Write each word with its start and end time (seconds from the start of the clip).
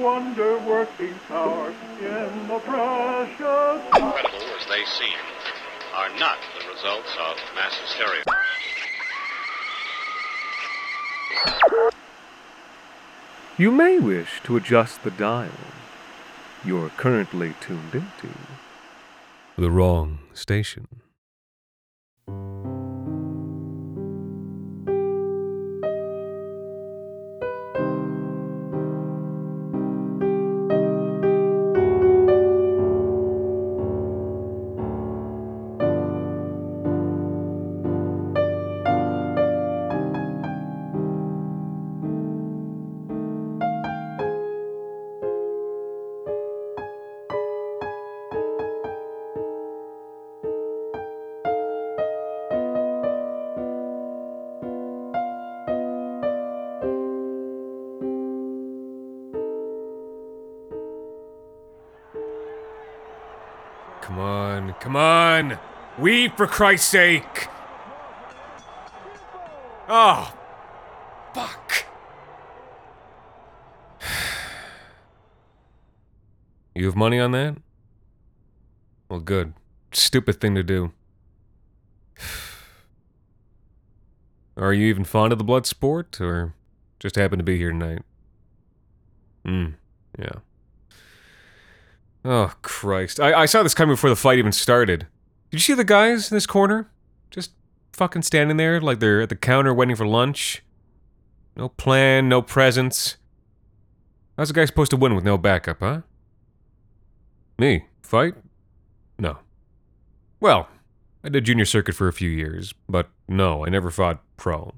Wonder 0.00 0.58
working 0.58 1.14
power 1.28 1.72
in 2.00 2.48
the 2.48 2.58
precious. 2.58 3.82
Incredible 3.96 4.46
as 4.58 4.66
they 4.66 4.84
seem, 4.84 5.18
are 5.94 6.10
not 6.18 6.38
the 6.58 6.68
results 6.72 7.10
of 7.20 7.36
mass 7.54 7.74
hysteria. 7.78 8.24
You 13.56 13.70
may 13.70 13.98
wish 13.98 14.40
to 14.44 14.56
adjust 14.56 15.04
the 15.04 15.10
dial. 15.12 15.50
You're 16.64 16.90
currently 16.90 17.54
tuned 17.60 17.94
into 17.94 18.30
the 19.56 19.70
wrong 19.70 20.18
station. 20.32 20.88
Come 64.94 65.02
on! 65.02 65.58
Weep 65.98 66.36
for 66.36 66.46
Christ's 66.46 66.88
sake! 66.88 67.48
Oh, 69.88 70.32
fuck. 71.34 71.86
You 76.76 76.86
have 76.86 76.96
money 76.96 77.20
on 77.20 77.30
that? 77.30 77.56
Well, 79.08 79.20
good. 79.20 79.52
Stupid 79.92 80.40
thing 80.40 80.56
to 80.56 80.64
do. 80.64 80.92
Are 84.56 84.72
you 84.72 84.88
even 84.88 85.04
fond 85.04 85.32
of 85.32 85.38
the 85.38 85.44
blood 85.44 85.66
sport, 85.66 86.20
or 86.20 86.54
just 86.98 87.14
happen 87.14 87.38
to 87.38 87.44
be 87.44 87.58
here 87.58 87.70
tonight? 87.70 88.02
Hmm, 89.44 89.66
yeah. 90.18 90.40
Oh, 92.24 92.52
Christ. 92.62 93.20
I, 93.20 93.42
I 93.42 93.46
saw 93.46 93.62
this 93.62 93.74
coming 93.74 93.94
before 93.94 94.10
the 94.10 94.16
fight 94.16 94.38
even 94.38 94.52
started. 94.52 95.06
Did 95.50 95.58
you 95.58 95.60
see 95.60 95.74
the 95.74 95.84
guys 95.84 96.30
in 96.30 96.36
this 96.36 96.46
corner? 96.46 96.90
Just 97.30 97.52
fucking 97.92 98.22
standing 98.22 98.56
there 98.56 98.80
like 98.80 98.98
they're 99.00 99.20
at 99.22 99.28
the 99.28 99.36
counter 99.36 99.74
waiting 99.74 99.96
for 99.96 100.06
lunch? 100.06 100.62
No 101.56 101.68
plan, 101.68 102.28
no 102.28 102.42
presents. 102.42 103.16
How's 104.36 104.50
a 104.50 104.54
guy 104.54 104.64
supposed 104.64 104.90
to 104.90 104.96
win 104.96 105.14
with 105.14 105.24
no 105.24 105.38
backup, 105.38 105.80
huh? 105.80 106.00
Me? 107.58 107.84
Fight? 108.02 108.34
No. 109.18 109.38
Well, 110.40 110.68
I 111.22 111.28
did 111.28 111.44
junior 111.44 111.64
circuit 111.64 111.94
for 111.94 112.08
a 112.08 112.12
few 112.12 112.28
years, 112.28 112.74
but 112.88 113.10
no, 113.28 113.64
I 113.64 113.68
never 113.68 113.90
fought 113.90 114.22
pro. 114.36 114.74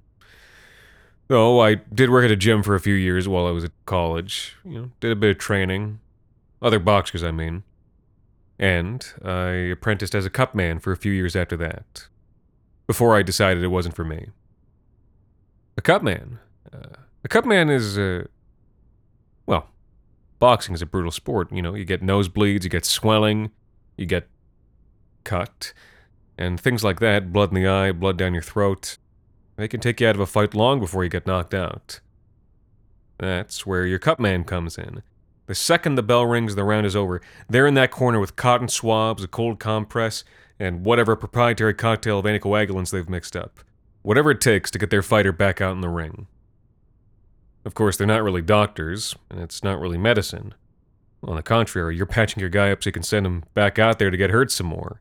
Though 1.28 1.61
I 1.61 1.77
did 1.77 2.11
work 2.11 2.24
at 2.24 2.30
a 2.30 2.36
gym 2.36 2.62
for 2.62 2.74
a 2.74 2.80
few 2.80 2.94
years 2.94 3.27
while 3.27 3.47
I 3.47 3.50
was 3.50 3.64
at 3.64 3.72
college. 3.86 4.56
You 4.64 4.72
know, 4.72 4.91
did 5.00 5.11
a 5.11 5.17
bit 5.17 5.30
of 5.30 5.39
training, 5.39 6.00
other 6.62 6.79
boxers, 6.79 7.23
I 7.23 7.31
mean. 7.31 7.62
And 8.59 9.07
I 9.25 9.48
apprenticed 9.51 10.14
as 10.14 10.25
a 10.25 10.30
cut 10.30 10.55
man 10.55 10.79
for 10.79 10.92
a 10.92 10.97
few 10.97 11.13
years 11.13 11.36
after 11.36 11.57
that. 11.58 12.08
Before 12.86 13.17
I 13.17 13.23
decided 13.23 13.63
it 13.63 13.69
wasn't 13.69 13.97
for 13.97 14.05
me. 14.05 14.29
A 15.77 15.83
cut 15.83 16.03
man. 16.03 16.39
Uh, 16.73 16.97
a 17.25 17.29
cut 17.29 17.45
man 17.45 17.69
is, 17.69 17.98
uh, 17.98 18.25
well, 19.45 19.69
boxing 20.39 20.75
is 20.75 20.83
a 20.83 20.86
brutal 20.86 21.11
sport. 21.11 21.53
You 21.53 21.61
know, 21.61 21.75
you 21.75 21.85
get 21.85 22.03
nosebleeds, 22.03 22.64
you 22.64 22.70
get 22.70 22.86
swelling, 22.86 23.51
you 23.97 24.07
get 24.07 24.29
cut, 25.25 25.73
and 26.39 26.61
things 26.61 26.85
like 26.85 27.01
that 27.01 27.33
blood 27.33 27.51
in 27.51 27.63
the 27.63 27.69
eye, 27.69 27.92
blood 27.92 28.17
down 28.17 28.33
your 28.33 28.42
throat. 28.42 28.97
They 29.57 29.69
can 29.69 29.80
take 29.80 30.01
you 30.01 30.09
out 30.09 30.14
of 30.14 30.20
a 30.20 30.27
fight 30.27 30.55
long 30.55 30.80
before 30.80 31.03
you 31.03 31.11
get 31.11 31.27
knocked 31.27 31.55
out. 31.55 32.01
That's 33.19 33.67
where 33.67 33.86
your 33.86 33.98
cut 33.98 34.20
man 34.20 34.45
comes 34.45 34.79
in. 34.79 35.03
The 35.46 35.55
second 35.55 35.95
the 35.95 36.02
bell 36.02 36.27
rings, 36.27 36.55
the 36.55 36.64
round 36.64 36.86
is 36.86 36.96
over. 36.96 37.20
They're 37.48 37.67
in 37.67 37.74
that 37.74 37.90
corner 37.90 38.18
with 38.18 38.36
cotton 38.36 38.68
swabs, 38.68 39.23
a 39.23 39.29
cold 39.29 39.58
compress, 39.61 40.24
and 40.58 40.84
whatever 40.84 41.14
proprietary 41.17 41.74
cocktail 41.74 42.18
of 42.18 42.24
anticoagulants 42.24 42.90
they've 42.90 43.08
mixed 43.08 43.36
up. 43.36 43.61
Whatever 44.02 44.33
it 44.33 44.40
takes 44.40 44.70
to 44.70 44.79
get 44.79 44.90
their 44.90 45.02
fighter 45.02 45.33
back 45.33 45.61
out 45.61 45.73
in 45.73 45.80
the 45.80 45.89
ring. 45.89 46.27
Of 47.64 47.74
course, 47.74 47.96
they're 47.96 48.06
not 48.06 48.23
really 48.23 48.42
doctors, 48.42 49.14
and 49.30 49.40
it's 49.40 49.64
not 49.64 49.80
really 49.80 49.98
medicine. 49.98 50.55
On 51.23 51.35
the 51.35 51.42
contrary, 51.42 51.96
you're 51.96 52.06
patching 52.06 52.40
your 52.40 52.48
guy 52.48 52.70
up 52.70 52.83
so 52.83 52.89
you 52.89 52.92
can 52.92 53.02
send 53.02 53.27
him 53.27 53.45
back 53.55 53.79
out 53.79 53.98
there 53.98 54.11
to 54.11 54.17
get 54.17 54.30
hurt 54.30 54.51
some 54.52 54.68
more. 54.68 55.01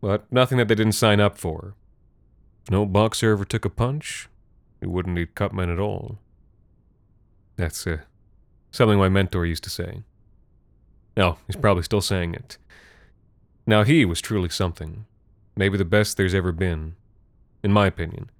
But 0.00 0.30
nothing 0.32 0.58
that 0.58 0.68
they 0.68 0.76
didn't 0.76 0.92
sign 0.92 1.18
up 1.18 1.36
for. 1.36 1.74
If 2.64 2.70
no 2.70 2.86
boxer 2.86 3.32
ever 3.32 3.44
took 3.44 3.64
a 3.64 3.70
punch, 3.70 4.28
he 4.80 4.86
wouldn't 4.86 5.16
need 5.16 5.34
cutmen 5.34 5.72
at 5.72 5.80
all. 5.80 6.18
That's 7.56 7.84
uh, 7.86 7.98
something 8.70 8.98
my 8.98 9.08
mentor 9.08 9.46
used 9.46 9.64
to 9.64 9.70
say. 9.70 10.02
No, 11.16 11.38
he's 11.46 11.56
probably 11.56 11.82
still 11.82 12.00
saying 12.00 12.34
it. 12.34 12.58
Now, 13.66 13.84
he 13.84 14.04
was 14.04 14.20
truly 14.20 14.48
something. 14.48 15.04
Maybe 15.56 15.76
the 15.76 15.84
best 15.84 16.16
there's 16.16 16.34
ever 16.34 16.52
been. 16.52 16.94
In 17.62 17.72
my 17.72 17.86
opinion. 17.86 18.30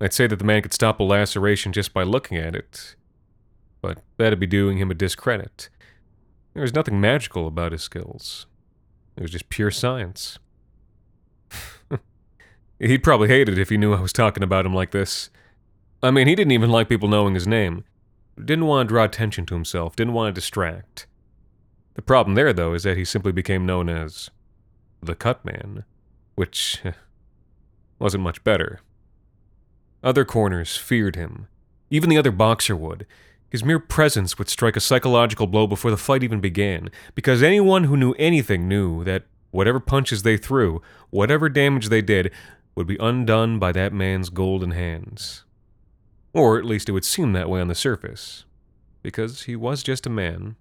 I'd 0.00 0.12
say 0.12 0.26
that 0.26 0.38
the 0.38 0.44
man 0.44 0.62
could 0.62 0.74
stop 0.74 1.00
a 1.00 1.04
laceration 1.04 1.72
just 1.72 1.94
by 1.94 2.02
looking 2.02 2.36
at 2.36 2.54
it, 2.54 2.94
but 3.80 4.02
that'd 4.18 4.40
be 4.40 4.46
doing 4.46 4.76
him 4.76 4.90
a 4.90 4.94
discredit. 4.94 5.70
There 6.52 6.62
was 6.62 6.74
nothing 6.74 7.00
magical 7.00 7.46
about 7.46 7.72
his 7.72 7.82
skills. 7.82 8.46
It 9.16 9.22
was 9.22 9.30
just 9.30 9.48
pure 9.48 9.70
science. 9.70 10.38
He'd 12.78 13.02
probably 13.02 13.28
hate 13.28 13.48
it 13.48 13.58
if 13.58 13.70
he 13.70 13.76
knew 13.76 13.94
I 13.94 14.00
was 14.00 14.12
talking 14.12 14.42
about 14.42 14.66
him 14.66 14.74
like 14.74 14.90
this. 14.90 15.30
I 16.02 16.10
mean, 16.10 16.26
he 16.26 16.34
didn't 16.34 16.52
even 16.52 16.70
like 16.70 16.88
people 16.88 17.08
knowing 17.08 17.34
his 17.34 17.46
name. 17.46 17.84
Didn't 18.36 18.66
want 18.66 18.88
to 18.88 18.92
draw 18.92 19.04
attention 19.04 19.46
to 19.46 19.54
himself, 19.54 19.96
didn't 19.96 20.14
want 20.14 20.34
to 20.34 20.40
distract. 20.40 21.06
The 21.94 22.02
problem 22.02 22.34
there, 22.34 22.52
though, 22.52 22.74
is 22.74 22.82
that 22.82 22.96
he 22.96 23.04
simply 23.04 23.32
became 23.32 23.66
known 23.66 23.88
as 23.88 24.30
the 25.00 25.14
Cut 25.14 25.44
Man, 25.44 25.84
which 26.34 26.80
eh, 26.84 26.92
wasn't 27.98 28.24
much 28.24 28.42
better. 28.42 28.80
Other 30.02 30.24
corners 30.24 30.76
feared 30.76 31.16
him. 31.16 31.46
Even 31.90 32.10
the 32.10 32.18
other 32.18 32.32
boxer 32.32 32.74
would. 32.74 33.06
His 33.48 33.64
mere 33.64 33.78
presence 33.78 34.36
would 34.36 34.48
strike 34.48 34.76
a 34.76 34.80
psychological 34.80 35.46
blow 35.46 35.68
before 35.68 35.92
the 35.92 35.96
fight 35.96 36.24
even 36.24 36.40
began, 36.40 36.90
because 37.14 37.42
anyone 37.42 37.84
who 37.84 37.96
knew 37.96 38.14
anything 38.18 38.66
knew 38.66 39.04
that 39.04 39.26
whatever 39.52 39.78
punches 39.78 40.24
they 40.24 40.36
threw, 40.36 40.82
whatever 41.10 41.48
damage 41.48 41.88
they 41.88 42.02
did, 42.02 42.32
would 42.74 42.88
be 42.88 42.96
undone 42.98 43.60
by 43.60 43.70
that 43.70 43.92
man's 43.92 44.28
golden 44.28 44.72
hands. 44.72 45.44
Or 46.34 46.58
at 46.58 46.64
least 46.64 46.88
it 46.88 46.92
would 46.92 47.04
seem 47.04 47.32
that 47.32 47.48
way 47.48 47.60
on 47.60 47.68
the 47.68 47.74
surface, 47.74 48.44
because 49.02 49.44
he 49.44 49.56
was 49.56 49.82
just 49.82 50.06
a 50.06 50.10
man. 50.10 50.56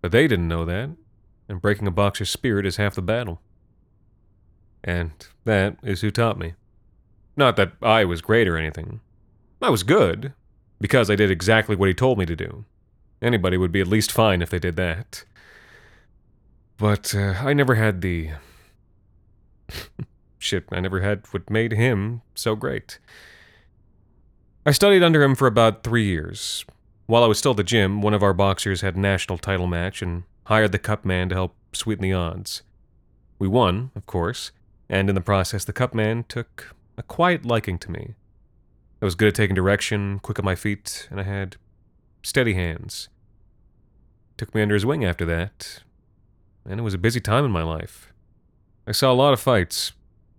But 0.00 0.12
they 0.12 0.26
didn't 0.26 0.48
know 0.48 0.64
that, 0.64 0.90
and 1.48 1.60
breaking 1.60 1.86
a 1.86 1.92
boxer's 1.92 2.30
spirit 2.30 2.66
is 2.66 2.76
half 2.76 2.94
the 2.94 3.02
battle. 3.02 3.40
And 4.82 5.12
that 5.44 5.76
is 5.82 6.00
who 6.00 6.10
taught 6.10 6.38
me. 6.38 6.54
Not 7.36 7.56
that 7.56 7.72
I 7.82 8.04
was 8.04 8.22
great 8.22 8.48
or 8.48 8.56
anything. 8.56 9.00
I 9.60 9.68
was 9.68 9.82
good, 9.82 10.32
because 10.80 11.10
I 11.10 11.16
did 11.16 11.30
exactly 11.30 11.76
what 11.76 11.88
he 11.88 11.94
told 11.94 12.18
me 12.18 12.24
to 12.24 12.36
do. 12.36 12.64
Anybody 13.20 13.56
would 13.56 13.72
be 13.72 13.80
at 13.80 13.86
least 13.86 14.10
fine 14.10 14.40
if 14.40 14.50
they 14.50 14.58
did 14.58 14.76
that. 14.76 15.24
But 16.78 17.14
uh, 17.14 17.34
I 17.40 17.52
never 17.52 17.74
had 17.74 18.00
the. 18.00 18.30
Shit, 20.38 20.64
I 20.70 20.80
never 20.80 21.00
had 21.00 21.24
what 21.30 21.50
made 21.50 21.72
him 21.72 22.22
so 22.34 22.54
great. 22.54 22.98
I 24.68 24.72
studied 24.72 25.04
under 25.04 25.22
him 25.22 25.36
for 25.36 25.46
about 25.46 25.84
three 25.84 26.06
years. 26.06 26.64
While 27.06 27.22
I 27.22 27.28
was 27.28 27.38
still 27.38 27.52
at 27.52 27.56
the 27.56 27.62
gym, 27.62 28.02
one 28.02 28.14
of 28.14 28.24
our 28.24 28.32
boxers 28.32 28.80
had 28.80 28.96
a 28.96 29.00
national 29.00 29.38
title 29.38 29.68
match 29.68 30.02
and 30.02 30.24
hired 30.46 30.72
the 30.72 30.78
cut 30.80 31.04
man 31.04 31.28
to 31.28 31.36
help 31.36 31.54
sweeten 31.72 32.02
the 32.02 32.12
odds. 32.12 32.62
We 33.38 33.46
won, 33.46 33.92
of 33.94 34.06
course, 34.06 34.50
and 34.88 35.08
in 35.08 35.14
the 35.14 35.20
process, 35.20 35.64
the 35.64 35.72
cut 35.72 35.94
man 35.94 36.24
took 36.26 36.74
a 36.98 37.04
quiet 37.04 37.46
liking 37.46 37.78
to 37.78 37.92
me. 37.92 38.16
I 39.00 39.04
was 39.04 39.14
good 39.14 39.28
at 39.28 39.36
taking 39.36 39.54
direction, 39.54 40.18
quick 40.18 40.40
on 40.40 40.44
my 40.44 40.56
feet, 40.56 41.06
and 41.12 41.20
I 41.20 41.22
had 41.22 41.54
steady 42.24 42.54
hands. 42.54 43.08
Took 44.36 44.52
me 44.52 44.62
under 44.62 44.74
his 44.74 44.84
wing 44.84 45.04
after 45.04 45.24
that, 45.26 45.84
and 46.68 46.80
it 46.80 46.82
was 46.82 46.94
a 46.94 46.98
busy 46.98 47.20
time 47.20 47.44
in 47.44 47.52
my 47.52 47.62
life. 47.62 48.12
I 48.84 48.90
saw 48.90 49.12
a 49.12 49.14
lot 49.14 49.32
of 49.32 49.38
fights, 49.38 49.92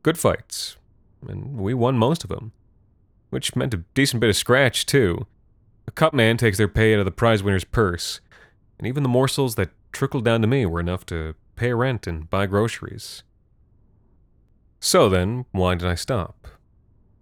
good 0.04 0.18
fights, 0.18 0.76
and 1.26 1.58
we 1.58 1.74
won 1.74 1.98
most 1.98 2.26
of 2.26 2.30
them, 2.30 2.52
which 3.30 3.56
meant 3.56 3.74
a 3.74 3.84
decent 3.94 4.22
bit 4.22 4.30
of 4.30 4.36
scratch, 4.36 4.86
too. 4.86 5.28
A 5.88 5.92
cut 5.92 6.14
man 6.14 6.38
takes 6.38 6.58
their 6.58 6.68
pay 6.68 6.94
out 6.94 7.00
of 7.00 7.06
the 7.06 7.12
prize 7.12 7.44
winner's 7.44 7.64
purse, 7.64 8.20
and 8.78 8.88
even 8.88 9.04
the 9.04 9.10
morsels 9.10 9.56
that 9.56 9.70
trickled 9.92 10.26
down 10.26 10.42
to 10.42 10.48
me 10.48 10.66
were 10.66 10.80
enough 10.80 11.06
to 11.08 11.36
pay 11.56 11.74
rent 11.74 12.08
and 12.08 12.30
buy 12.30 12.46
groceries. 12.46 13.24
So 14.80 15.10
then, 15.10 15.46
why 15.52 15.76
did 15.76 15.88
I 15.88 15.96
stop? 15.96 16.48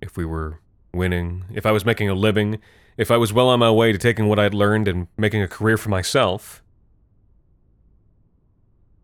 If 0.02 0.18
we 0.18 0.26
were 0.26 0.60
winning, 0.94 1.46
if 1.54 1.66
I 1.66 1.72
was 1.72 1.86
making 1.86 2.10
a 2.10 2.16
living, 2.16 2.60
if 2.98 3.12
I 3.12 3.18
was 3.18 3.34
well 3.34 3.50
on 3.50 3.60
my 3.60 3.72
way 3.72 3.92
to 3.92 3.98
taking 3.98 4.28
what 4.28 4.40
I'd 4.40 4.54
learned 4.54 4.88
and 4.88 5.08
making 5.18 5.42
a 5.42 5.48
career 5.48 5.78
for 5.78 5.90
myself. 5.90 6.62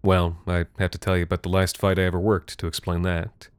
Well, 0.04 0.38
I 0.48 0.66
have 0.80 0.92
to 0.92 0.98
tell 0.98 1.16
you 1.16 1.24
about 1.24 1.44
the 1.44 1.50
last 1.50 1.78
fight 1.78 2.00
I 2.00 2.04
ever 2.04 2.20
worked 2.20 2.58
to 2.60 2.68
explain 2.68 3.04
that. 3.04 3.50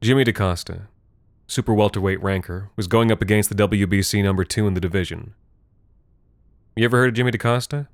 Jimmy 0.00 0.24
DaCosta, 0.24 0.88
super 1.52 1.74
welterweight 1.74 2.22
ranker, 2.22 2.70
was 2.76 2.86
going 2.86 3.12
up 3.12 3.20
against 3.20 3.50
the 3.50 3.68
WBC 3.68 4.22
number 4.22 4.42
two 4.42 4.66
in 4.66 4.72
the 4.72 4.80
division. 4.80 5.34
You 6.74 6.86
ever 6.86 6.96
heard 6.96 7.10
of 7.10 7.14
Jimmy 7.14 7.30
DaCosta? 7.30 7.88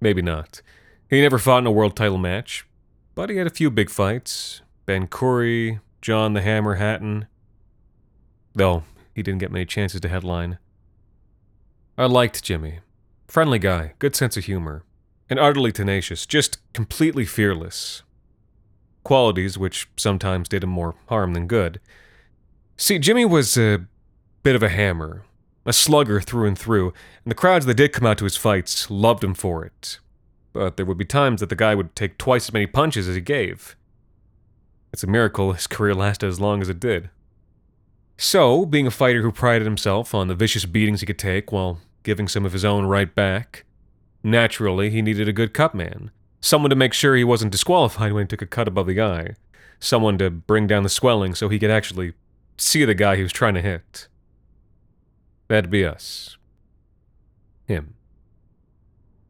Maybe 0.00 0.22
not. 0.22 0.62
He 1.10 1.20
never 1.20 1.38
fought 1.38 1.58
in 1.58 1.66
a 1.66 1.70
world 1.70 1.94
title 1.94 2.16
match, 2.16 2.66
but 3.14 3.28
he 3.28 3.36
had 3.36 3.46
a 3.46 3.50
few 3.50 3.70
big 3.70 3.90
fights. 3.90 4.62
Ben 4.86 5.06
Khoury, 5.06 5.80
John 6.00 6.32
the 6.32 6.40
Hammer 6.40 6.76
Hatton. 6.76 7.26
Though, 8.54 8.84
he 9.14 9.22
didn't 9.22 9.40
get 9.40 9.52
many 9.52 9.66
chances 9.66 10.00
to 10.00 10.08
headline. 10.08 10.58
I 11.98 12.06
liked 12.06 12.42
Jimmy. 12.42 12.80
Friendly 13.28 13.58
guy, 13.58 13.92
good 13.98 14.16
sense 14.16 14.36
of 14.38 14.46
humor, 14.46 14.82
and 15.28 15.38
utterly 15.38 15.72
tenacious, 15.72 16.24
just 16.24 16.58
completely 16.72 17.26
fearless. 17.26 18.02
Qualities 19.04 19.58
which 19.58 19.88
sometimes 19.96 20.48
did 20.48 20.64
him 20.64 20.70
more 20.70 20.94
harm 21.08 21.34
than 21.34 21.46
good. 21.46 21.80
See, 22.78 22.98
Jimmy 22.98 23.24
was 23.24 23.56
a 23.56 23.86
bit 24.42 24.54
of 24.54 24.62
a 24.62 24.68
hammer, 24.68 25.24
a 25.64 25.72
slugger 25.72 26.20
through 26.20 26.46
and 26.46 26.58
through, 26.58 26.92
and 27.24 27.30
the 27.30 27.34
crowds 27.34 27.64
that 27.64 27.74
did 27.74 27.92
come 27.92 28.06
out 28.06 28.18
to 28.18 28.24
his 28.24 28.36
fights 28.36 28.90
loved 28.90 29.24
him 29.24 29.32
for 29.32 29.64
it. 29.64 29.98
But 30.52 30.76
there 30.76 30.84
would 30.84 30.98
be 30.98 31.06
times 31.06 31.40
that 31.40 31.48
the 31.48 31.56
guy 31.56 31.74
would 31.74 31.96
take 31.96 32.18
twice 32.18 32.48
as 32.48 32.52
many 32.52 32.66
punches 32.66 33.08
as 33.08 33.14
he 33.14 33.22
gave. 33.22 33.76
It's 34.92 35.02
a 35.02 35.06
miracle 35.06 35.52
his 35.52 35.66
career 35.66 35.94
lasted 35.94 36.26
as 36.26 36.38
long 36.38 36.60
as 36.60 36.68
it 36.68 36.78
did. 36.78 37.08
So, 38.18 38.66
being 38.66 38.86
a 38.86 38.90
fighter 38.90 39.22
who 39.22 39.32
prided 39.32 39.66
himself 39.66 40.14
on 40.14 40.28
the 40.28 40.34
vicious 40.34 40.66
beatings 40.66 41.00
he 41.00 41.06
could 41.06 41.18
take 41.18 41.50
while 41.50 41.80
giving 42.02 42.28
some 42.28 42.44
of 42.44 42.52
his 42.52 42.64
own 42.64 42.84
right 42.86 43.14
back, 43.14 43.64
naturally 44.22 44.90
he 44.90 45.00
needed 45.00 45.28
a 45.28 45.34
good 45.34 45.54
cut 45.54 45.74
man. 45.74 46.10
Someone 46.40 46.70
to 46.70 46.76
make 46.76 46.92
sure 46.92 47.16
he 47.16 47.24
wasn't 47.24 47.52
disqualified 47.52 48.12
when 48.12 48.24
he 48.24 48.28
took 48.28 48.42
a 48.42 48.46
cut 48.46 48.68
above 48.68 48.86
the 48.86 49.00
eye. 49.00 49.34
Someone 49.80 50.18
to 50.18 50.30
bring 50.30 50.66
down 50.66 50.82
the 50.82 50.88
swelling 50.88 51.34
so 51.34 51.48
he 51.48 51.58
could 51.58 51.70
actually 51.70 52.12
see 52.58 52.84
the 52.84 52.94
guy 52.94 53.16
he 53.16 53.22
was 53.22 53.32
trying 53.32 53.54
to 53.54 53.62
hit. 53.62 54.08
That'd 55.48 55.70
be 55.70 55.84
us. 55.84 56.36
Him. 57.66 57.94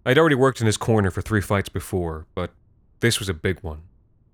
I'd 0.04 0.18
already 0.18 0.36
worked 0.36 0.60
in 0.60 0.66
his 0.66 0.76
corner 0.76 1.10
for 1.10 1.20
three 1.20 1.40
fights 1.40 1.68
before, 1.68 2.26
but 2.34 2.50
this 3.00 3.18
was 3.18 3.28
a 3.28 3.34
big 3.34 3.60
one. 3.60 3.82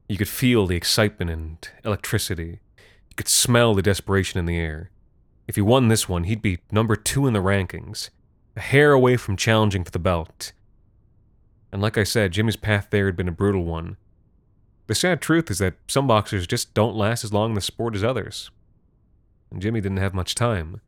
You 0.08 0.18
could 0.18 0.28
feel 0.28 0.66
the 0.66 0.76
excitement 0.76 1.30
and 1.30 1.68
electricity. 1.84 2.60
You 3.08 3.16
could 3.16 3.28
smell 3.28 3.74
the 3.74 3.82
desperation 3.82 4.38
in 4.38 4.46
the 4.46 4.58
air. 4.58 4.90
If 5.48 5.56
he 5.56 5.62
won 5.62 5.88
this 5.88 6.08
one, 6.08 6.24
he'd 6.24 6.42
be 6.42 6.58
number 6.70 6.94
two 6.96 7.26
in 7.26 7.32
the 7.32 7.40
rankings, 7.40 8.10
a 8.56 8.60
hair 8.60 8.92
away 8.92 9.16
from 9.16 9.36
challenging 9.36 9.84
for 9.84 9.90
the 9.90 9.98
belt. 9.98 10.52
And 11.72 11.80
like 11.80 11.96
I 11.96 12.04
said, 12.04 12.32
Jimmy's 12.32 12.56
path 12.56 12.88
there 12.90 13.06
had 13.06 13.16
been 13.16 13.28
a 13.28 13.32
brutal 13.32 13.64
one. 13.64 13.96
The 14.88 14.94
sad 14.94 15.22
truth 15.22 15.50
is 15.50 15.58
that 15.58 15.74
some 15.88 16.06
boxers 16.06 16.46
just 16.46 16.74
don't 16.74 16.94
last 16.94 17.24
as 17.24 17.32
long 17.32 17.50
in 17.50 17.54
the 17.54 17.60
sport 17.60 17.94
as 17.94 18.04
others. 18.04 18.50
And 19.52 19.62
Jimmy 19.62 19.80
didn't 19.80 19.98
have 19.98 20.14
much 20.14 20.34
time. 20.34 20.80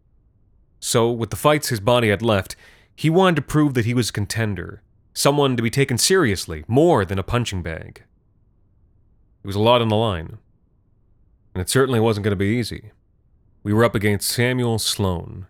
So, 0.80 1.10
with 1.10 1.30
the 1.30 1.36
fights 1.36 1.68
his 1.68 1.80
body 1.80 2.08
had 2.08 2.22
left, 2.22 2.56
he 2.96 3.10
wanted 3.10 3.36
to 3.36 3.42
prove 3.42 3.74
that 3.74 3.84
he 3.84 3.94
was 3.94 4.10
a 4.10 4.12
contender, 4.12 4.82
someone 5.12 5.56
to 5.56 5.62
be 5.62 5.70
taken 5.70 5.98
seriously, 5.98 6.64
more 6.66 7.04
than 7.04 7.18
a 7.18 7.22
punching 7.22 7.62
bag. 7.62 8.04
It 9.42 9.46
was 9.46 9.56
a 9.56 9.60
lot 9.60 9.82
on 9.82 9.88
the 9.88 9.96
line 9.96 10.38
and 11.54 11.62
it 11.62 11.68
certainly 11.68 12.00
wasn't 12.00 12.24
going 12.24 12.32
to 12.32 12.36
be 12.36 12.46
easy. 12.46 12.90
We 13.62 13.72
were 13.72 13.84
up 13.84 13.94
against 13.94 14.28
Samuel 14.28 14.78
Sloan. 14.78 15.46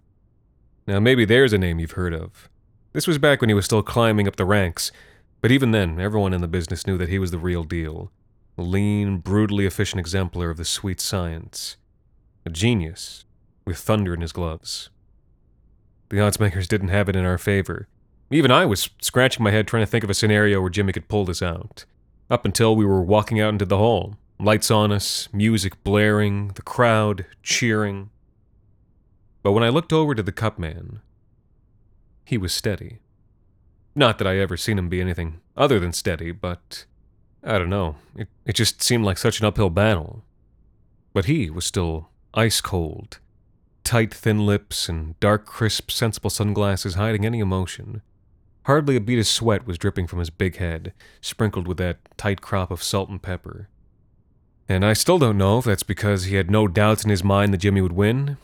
Now, 0.87 1.01
maybe 1.01 1.25
there's 1.25 1.53
a 1.53 1.59
name 1.59 1.79
you've 1.79 1.93
heard 1.93 2.13
of. 2.13 2.51
This 2.93 3.07
was 3.07 3.19
back 3.19 3.41
when 3.41 3.49
he 3.49 3.55
was 3.55 3.65
still 3.65 3.83
climbing 3.83 4.29
up 4.29 4.37
the 4.37 4.45
ranks, 4.45 4.93
but 5.41 5.51
even 5.51 5.71
then, 5.71 5.99
everyone 5.99 6.35
in 6.35 6.43
the 6.43 6.49
business 6.49 6.87
knew 6.87 6.99
that 6.99 7.09
he 7.09 7.19
was 7.19 7.31
the 7.31 7.39
real 7.39 7.65
deal. 7.65 8.13
A 8.59 8.63
lean, 8.63 9.19
brutally 9.19 9.67
efficient 9.67 9.99
exemplar 9.99 10.51
of 10.51 10.59
the 10.59 10.65
sweet 10.65 11.01
science. 11.01 11.77
A 12.47 12.51
genius, 12.51 13.25
with 13.65 13.79
thunder 13.79 14.13
in 14.13 14.21
his 14.21 14.33
gloves. 14.33 14.91
The 16.11 16.19
oddsmakers 16.19 16.69
didn't 16.69 16.89
have 16.89 17.09
it 17.09 17.17
in 17.17 17.25
our 17.25 17.39
favor. 17.39 17.89
Even 18.31 18.51
I 18.51 18.67
was 18.67 18.91
scratching 19.01 19.43
my 19.43 19.51
head 19.51 19.67
trying 19.67 19.83
to 19.83 19.91
think 19.91 20.05
of 20.05 20.11
a 20.11 20.15
scenario 20.15 20.61
where 20.61 20.71
Jimmy 20.71 20.93
could 20.93 21.09
pull 21.09 21.25
this 21.25 21.43
out. 21.43 21.85
Up 22.31 22.45
until 22.45 22.77
we 22.77 22.85
were 22.85 23.03
walking 23.03 23.41
out 23.41 23.53
into 23.53 23.65
the 23.65 23.79
hall. 23.79 24.17
Lights 24.39 24.71
on 24.71 24.93
us, 24.93 25.29
music 25.33 25.83
blaring, 25.85 26.49
the 26.49 26.63
crowd 26.63 27.25
cheering. 27.43 28.11
But 29.43 29.53
when 29.53 29.63
I 29.63 29.69
looked 29.69 29.93
over 29.93 30.15
to 30.15 30.23
the 30.23 30.33
cut 30.33 30.59
man, 30.59 31.01
he 32.25 32.37
was 32.37 32.53
steady. 32.53 32.99
Not 33.95 34.19
that 34.19 34.27
I 34.27 34.39
ever 34.39 34.57
seen 34.57 34.79
him 34.79 34.89
be 34.89 35.01
anything 35.01 35.41
other 35.57 35.79
than 35.79 35.93
steady, 35.93 36.33
but 36.33 36.85
I 37.43 37.59
don't 37.59 37.71
know. 37.71 37.97
It, 38.17 38.29
it 38.45 38.55
just 38.55 38.83
seemed 38.83 39.05
like 39.05 39.19
such 39.19 39.41
an 39.41 39.47
uphill 39.47 39.71
battle. 39.71 40.25
But 41.13 41.27
he 41.27 41.49
was 41.49 41.65
still 41.65 42.09
ice 42.35 42.61
cold. 42.61 43.19
Tight, 43.85 44.13
thin 44.13 44.45
lips 44.45 44.89
and 44.89 45.19
dark, 45.21 45.47
crisp, 45.47 45.91
sensible 45.91 46.31
sunglasses 46.31 46.95
hiding 46.95 47.25
any 47.25 47.39
emotion. 47.39 48.03
Hardly 48.67 48.97
a 48.97 49.01
bead 49.01 49.19
of 49.19 49.27
sweat 49.27 49.67
was 49.67 49.79
dripping 49.79 50.07
from 50.07 50.19
his 50.19 50.31
big 50.31 50.57
head, 50.57 50.93
sprinkled 51.21 51.69
with 51.69 51.77
that 51.77 51.99
tight 52.17 52.41
crop 52.41 52.71
of 52.71 52.83
salt 52.83 53.09
and 53.09 53.23
pepper. 53.23 53.69
And 54.69 54.85
I 54.85 54.95
still 54.95 55.19
don't 55.19 55.39
know 55.39 55.59
if 55.59 55.67
that's 55.67 55.83
because 55.83 56.25
he 56.25 56.37
had 56.37 56.51
no 56.51 56.67
doubts 56.67 57.05
in 57.05 57.11
his 57.11 57.23
mind 57.23 57.53
that 57.53 57.59
Jimmy 57.59 57.83
would 57.83 57.93
win, 57.93 58.39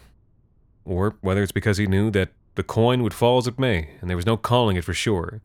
or 0.85 1.17
whether 1.23 1.43
it's 1.43 1.53
because 1.53 1.79
he 1.79 1.87
knew 1.87 2.11
that 2.11 2.29
the 2.55 2.63
coin 2.63 3.03
would 3.03 3.15
fall 3.15 3.39
as 3.39 3.47
it 3.47 3.59
may, 3.59 3.91
and 4.01 4.11
there 4.11 4.17
was 4.17 4.27
no 4.27 4.37
calling 4.37 4.77
it 4.77 4.85
for 4.85 4.93
sure, 4.93 5.41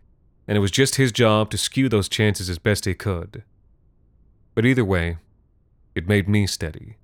and 0.48 0.58
it 0.58 0.62
was 0.62 0.72
just 0.72 0.96
his 0.96 1.14
job 1.14 1.50
to 1.52 1.58
skew 1.58 1.88
those 1.88 2.10
chances 2.10 2.50
as 2.50 2.60
best 2.60 2.84
he 2.84 2.94
could. 2.94 3.44
But 4.54 4.66
either 4.66 4.84
way, 4.84 5.18
it 5.96 6.10
made 6.10 6.28
me 6.28 6.46
steady. 6.46 6.98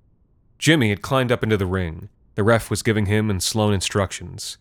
Jimmy 0.62 0.88
had 0.88 1.02
climbed 1.02 1.30
up 1.30 1.42
into 1.42 1.58
the 1.58 1.66
ring. 1.66 2.08
The 2.36 2.44
ref 2.44 2.70
was 2.70 2.82
giving 2.82 3.06
him 3.06 3.28
and 3.28 3.42
Sloan 3.42 3.74
instructions. 3.74 4.56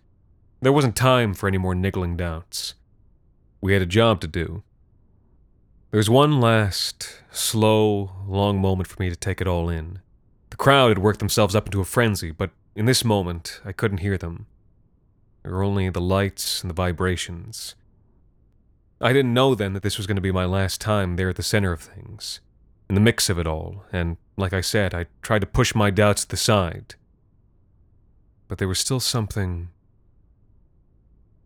There 0.59 0.73
wasn't 0.73 0.95
time 0.95 1.33
for 1.33 1.47
any 1.47 1.57
more 1.57 1.75
niggling 1.75 2.17
doubts. 2.17 2.73
We 3.61 3.73
had 3.73 3.81
a 3.81 3.85
job 3.85 4.19
to 4.21 4.27
do, 4.27 4.63
there 5.91 5.97
was 5.97 6.09
one 6.09 6.39
last, 6.39 7.21
slow, 7.31 8.11
long 8.25 8.61
moment 8.61 8.87
for 8.87 9.03
me 9.03 9.09
to 9.09 9.15
take 9.15 9.41
it 9.41 9.47
all 9.47 9.67
in. 9.67 9.99
The 10.49 10.55
crowd 10.55 10.87
had 10.87 10.99
worked 10.99 11.19
themselves 11.19 11.53
up 11.53 11.65
into 11.65 11.81
a 11.81 11.85
frenzy, 11.85 12.31
but 12.31 12.51
in 12.77 12.85
this 12.85 13.03
moment, 13.03 13.59
I 13.65 13.73
couldn't 13.73 13.97
hear 13.97 14.17
them. 14.17 14.47
There 15.43 15.51
were 15.51 15.63
only 15.63 15.89
the 15.89 15.99
lights 15.99 16.61
and 16.61 16.69
the 16.69 16.73
vibrations. 16.73 17.75
I 19.01 19.11
didn't 19.11 19.33
know 19.33 19.53
then 19.53 19.73
that 19.73 19.83
this 19.83 19.97
was 19.97 20.07
going 20.07 20.15
to 20.15 20.21
be 20.21 20.31
my 20.31 20.45
last 20.45 20.79
time 20.79 21.17
there 21.17 21.27
at 21.27 21.35
the 21.35 21.43
center 21.43 21.73
of 21.73 21.81
things, 21.81 22.39
in 22.87 22.95
the 22.95 23.01
mix 23.01 23.29
of 23.29 23.37
it 23.37 23.45
all, 23.45 23.83
and 23.91 24.15
like 24.41 24.53
I 24.53 24.61
said, 24.61 24.93
I 24.93 25.05
tried 25.21 25.39
to 25.39 25.47
push 25.47 25.73
my 25.73 25.89
doubts 25.89 26.23
to 26.23 26.29
the 26.29 26.37
side. 26.37 26.95
But 28.47 28.57
there 28.57 28.67
was 28.67 28.79
still 28.79 28.99
something 28.99 29.69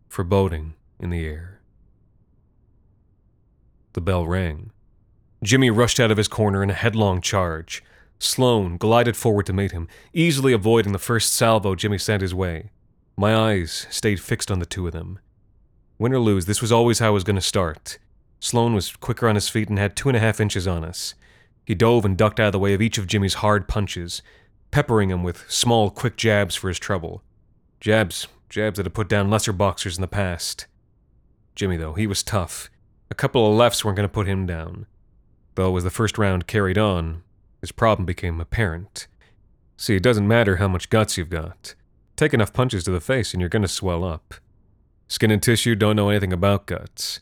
foreboding 0.08 0.74
in 0.98 1.10
the 1.10 1.24
air. 1.24 1.60
The 3.92 4.00
bell 4.00 4.26
rang. 4.26 4.72
Jimmy 5.42 5.70
rushed 5.70 6.00
out 6.00 6.10
of 6.10 6.16
his 6.16 6.28
corner 6.28 6.62
in 6.62 6.70
a 6.70 6.74
headlong 6.74 7.20
charge. 7.20 7.84
Sloan 8.18 8.78
glided 8.78 9.16
forward 9.16 9.46
to 9.46 9.52
meet 9.52 9.72
him, 9.72 9.88
easily 10.12 10.52
avoiding 10.52 10.92
the 10.92 10.98
first 10.98 11.32
salvo 11.34 11.74
Jimmy 11.74 11.98
sent 11.98 12.22
his 12.22 12.34
way. 12.34 12.70
My 13.16 13.34
eyes 13.34 13.86
stayed 13.90 14.20
fixed 14.20 14.50
on 14.50 14.58
the 14.58 14.66
two 14.66 14.86
of 14.86 14.92
them. 14.92 15.18
Win 15.98 16.12
or 16.12 16.18
lose, 16.18 16.46
this 16.46 16.60
was 16.60 16.72
always 16.72 16.98
how 16.98 17.10
it 17.10 17.14
was 17.14 17.24
going 17.24 17.36
to 17.36 17.42
start. 17.42 17.98
Sloan 18.40 18.74
was 18.74 18.96
quicker 18.96 19.28
on 19.28 19.34
his 19.34 19.48
feet 19.48 19.68
and 19.68 19.78
had 19.78 19.96
two 19.96 20.08
and 20.08 20.16
a 20.16 20.20
half 20.20 20.40
inches 20.40 20.66
on 20.66 20.84
us. 20.84 21.14
He 21.66 21.74
dove 21.74 22.04
and 22.04 22.16
ducked 22.16 22.38
out 22.38 22.46
of 22.46 22.52
the 22.52 22.60
way 22.60 22.74
of 22.74 22.80
each 22.80 22.96
of 22.96 23.08
Jimmy's 23.08 23.34
hard 23.34 23.66
punches, 23.66 24.22
peppering 24.70 25.10
him 25.10 25.24
with 25.24 25.50
small, 25.50 25.90
quick 25.90 26.16
jabs 26.16 26.54
for 26.54 26.68
his 26.68 26.78
trouble. 26.78 27.22
Jabs, 27.80 28.28
jabs 28.48 28.76
that 28.76 28.86
had 28.86 28.94
put 28.94 29.08
down 29.08 29.28
lesser 29.28 29.52
boxers 29.52 29.98
in 29.98 30.00
the 30.00 30.06
past. 30.06 30.66
Jimmy, 31.56 31.76
though, 31.76 31.94
he 31.94 32.06
was 32.06 32.22
tough. 32.22 32.70
A 33.10 33.14
couple 33.16 33.50
of 33.50 33.56
lefts 33.56 33.84
weren't 33.84 33.96
going 33.96 34.08
to 34.08 34.12
put 34.12 34.28
him 34.28 34.46
down. 34.46 34.86
Though, 35.56 35.76
as 35.76 35.82
the 35.82 35.90
first 35.90 36.18
round 36.18 36.46
carried 36.46 36.78
on, 36.78 37.24
his 37.60 37.72
problem 37.72 38.06
became 38.06 38.40
apparent. 38.40 39.08
See, 39.76 39.96
it 39.96 40.02
doesn't 40.02 40.28
matter 40.28 40.56
how 40.56 40.68
much 40.68 40.88
guts 40.88 41.18
you've 41.18 41.30
got. 41.30 41.74
Take 42.14 42.32
enough 42.32 42.52
punches 42.52 42.84
to 42.84 42.92
the 42.92 43.00
face 43.00 43.34
and 43.34 43.40
you're 43.40 43.50
going 43.50 43.62
to 43.62 43.68
swell 43.68 44.04
up. 44.04 44.34
Skin 45.08 45.30
and 45.30 45.42
tissue 45.42 45.74
don't 45.74 45.96
know 45.96 46.10
anything 46.10 46.32
about 46.32 46.66
guts. 46.66 47.20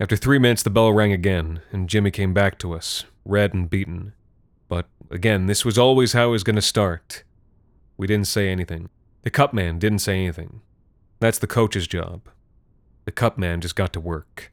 After 0.00 0.16
three 0.16 0.40
minutes, 0.40 0.64
the 0.64 0.70
bell 0.70 0.92
rang 0.92 1.12
again, 1.12 1.62
and 1.70 1.88
Jimmy 1.88 2.10
came 2.10 2.34
back 2.34 2.58
to 2.58 2.74
us, 2.74 3.04
red 3.24 3.54
and 3.54 3.70
beaten. 3.70 4.12
But 4.68 4.88
again, 5.10 5.46
this 5.46 5.64
was 5.64 5.78
always 5.78 6.14
how 6.14 6.28
it 6.28 6.32
was 6.32 6.42
going 6.42 6.56
to 6.56 6.62
start. 6.62 7.22
We 7.96 8.08
didn't 8.08 8.26
say 8.26 8.48
anything. 8.48 8.88
The 9.22 9.30
cut 9.30 9.54
man 9.54 9.78
didn't 9.78 10.00
say 10.00 10.18
anything. 10.18 10.62
That's 11.20 11.38
the 11.38 11.46
coach's 11.46 11.86
job. 11.86 12.22
The 13.04 13.12
cut 13.12 13.38
man 13.38 13.60
just 13.60 13.76
got 13.76 13.92
to 13.92 14.00
work. 14.00 14.52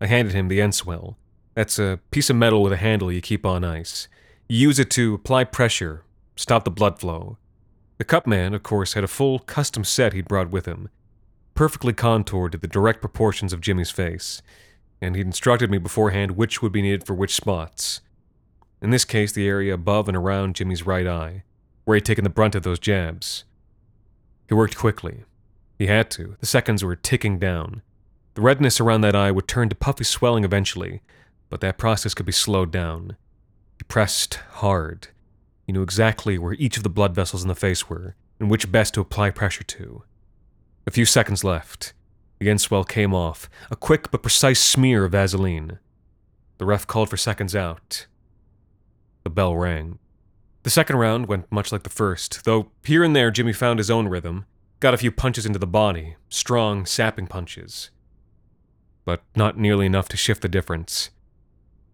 I 0.00 0.06
handed 0.06 0.34
him 0.34 0.48
the 0.48 0.58
Enswell. 0.58 1.16
That's 1.54 1.78
a 1.78 2.00
piece 2.10 2.28
of 2.28 2.36
metal 2.36 2.62
with 2.62 2.72
a 2.72 2.76
handle 2.76 3.12
you 3.12 3.20
keep 3.20 3.46
on 3.46 3.64
ice. 3.64 4.08
You 4.48 4.58
use 4.58 4.78
it 4.78 4.90
to 4.92 5.14
apply 5.14 5.44
pressure, 5.44 6.02
stop 6.34 6.64
the 6.64 6.70
blood 6.70 6.98
flow. 6.98 7.38
The 7.98 8.04
cut 8.04 8.26
man, 8.26 8.52
of 8.52 8.62
course, 8.62 8.94
had 8.94 9.04
a 9.04 9.08
full 9.08 9.38
custom 9.38 9.84
set 9.84 10.12
he'd 10.12 10.28
brought 10.28 10.50
with 10.50 10.66
him, 10.66 10.88
perfectly 11.58 11.92
contoured 11.92 12.52
to 12.52 12.58
the 12.58 12.68
direct 12.68 13.00
proportions 13.00 13.52
of 13.52 13.60
Jimmy's 13.60 13.90
face, 13.90 14.42
and 15.00 15.16
he'd 15.16 15.26
instructed 15.26 15.68
me 15.68 15.76
beforehand 15.76 16.36
which 16.36 16.62
would 16.62 16.70
be 16.70 16.82
needed 16.82 17.04
for 17.04 17.14
which 17.14 17.34
spots. 17.34 18.00
In 18.80 18.90
this 18.90 19.04
case, 19.04 19.32
the 19.32 19.48
area 19.48 19.74
above 19.74 20.06
and 20.06 20.16
around 20.16 20.54
Jimmy's 20.54 20.86
right 20.86 21.04
eye, 21.04 21.42
where 21.84 21.96
he'd 21.96 22.04
taken 22.04 22.22
the 22.22 22.30
brunt 22.30 22.54
of 22.54 22.62
those 22.62 22.78
jabs. 22.78 23.42
He 24.46 24.54
worked 24.54 24.76
quickly. 24.76 25.24
He 25.76 25.88
had 25.88 26.12
to. 26.12 26.36
The 26.38 26.46
seconds 26.46 26.84
were 26.84 26.94
ticking 26.94 27.40
down. 27.40 27.82
The 28.34 28.42
redness 28.42 28.80
around 28.80 29.00
that 29.00 29.16
eye 29.16 29.32
would 29.32 29.48
turn 29.48 29.68
to 29.68 29.74
puffy 29.74 30.04
swelling 30.04 30.44
eventually, 30.44 31.02
but 31.50 31.60
that 31.62 31.76
process 31.76 32.14
could 32.14 32.26
be 32.26 32.30
slowed 32.30 32.70
down. 32.70 33.16
He 33.78 33.82
pressed 33.88 34.34
hard. 34.34 35.08
He 35.66 35.72
knew 35.72 35.82
exactly 35.82 36.38
where 36.38 36.52
each 36.52 36.76
of 36.76 36.84
the 36.84 36.88
blood 36.88 37.16
vessels 37.16 37.42
in 37.42 37.48
the 37.48 37.56
face 37.56 37.90
were, 37.90 38.14
and 38.38 38.48
which 38.48 38.70
best 38.70 38.94
to 38.94 39.00
apply 39.00 39.30
pressure 39.30 39.64
to. 39.64 40.04
A 40.88 40.90
few 40.90 41.04
seconds 41.04 41.44
left. 41.44 41.92
The 42.38 42.48
enswell 42.48 42.82
came 42.82 43.12
off, 43.12 43.50
a 43.70 43.76
quick 43.76 44.10
but 44.10 44.22
precise 44.22 44.58
smear 44.58 45.04
of 45.04 45.12
Vaseline. 45.12 45.80
The 46.56 46.64
ref 46.64 46.86
called 46.86 47.10
for 47.10 47.18
seconds 47.18 47.54
out. 47.54 48.06
The 49.22 49.28
bell 49.28 49.54
rang. 49.54 49.98
The 50.62 50.70
second 50.70 50.96
round 50.96 51.26
went 51.26 51.52
much 51.52 51.72
like 51.72 51.82
the 51.82 51.90
first, 51.90 52.42
though 52.46 52.70
here 52.82 53.04
and 53.04 53.14
there 53.14 53.30
Jimmy 53.30 53.52
found 53.52 53.78
his 53.78 53.90
own 53.90 54.08
rhythm, 54.08 54.46
got 54.80 54.94
a 54.94 54.96
few 54.96 55.12
punches 55.12 55.44
into 55.44 55.58
the 55.58 55.66
body, 55.66 56.16
strong, 56.30 56.86
sapping 56.86 57.26
punches. 57.26 57.90
But 59.04 59.20
not 59.36 59.58
nearly 59.58 59.84
enough 59.84 60.08
to 60.08 60.16
shift 60.16 60.40
the 60.40 60.48
difference. 60.48 61.10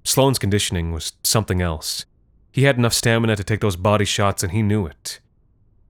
Sloan's 0.04 0.38
conditioning 0.38 0.92
was 0.92 1.14
something 1.24 1.60
else. 1.60 2.04
He 2.52 2.62
had 2.62 2.78
enough 2.78 2.94
stamina 2.94 3.34
to 3.34 3.42
take 3.42 3.60
those 3.60 3.74
body 3.74 4.04
shots, 4.04 4.44
and 4.44 4.52
he 4.52 4.62
knew 4.62 4.86
it. 4.86 5.18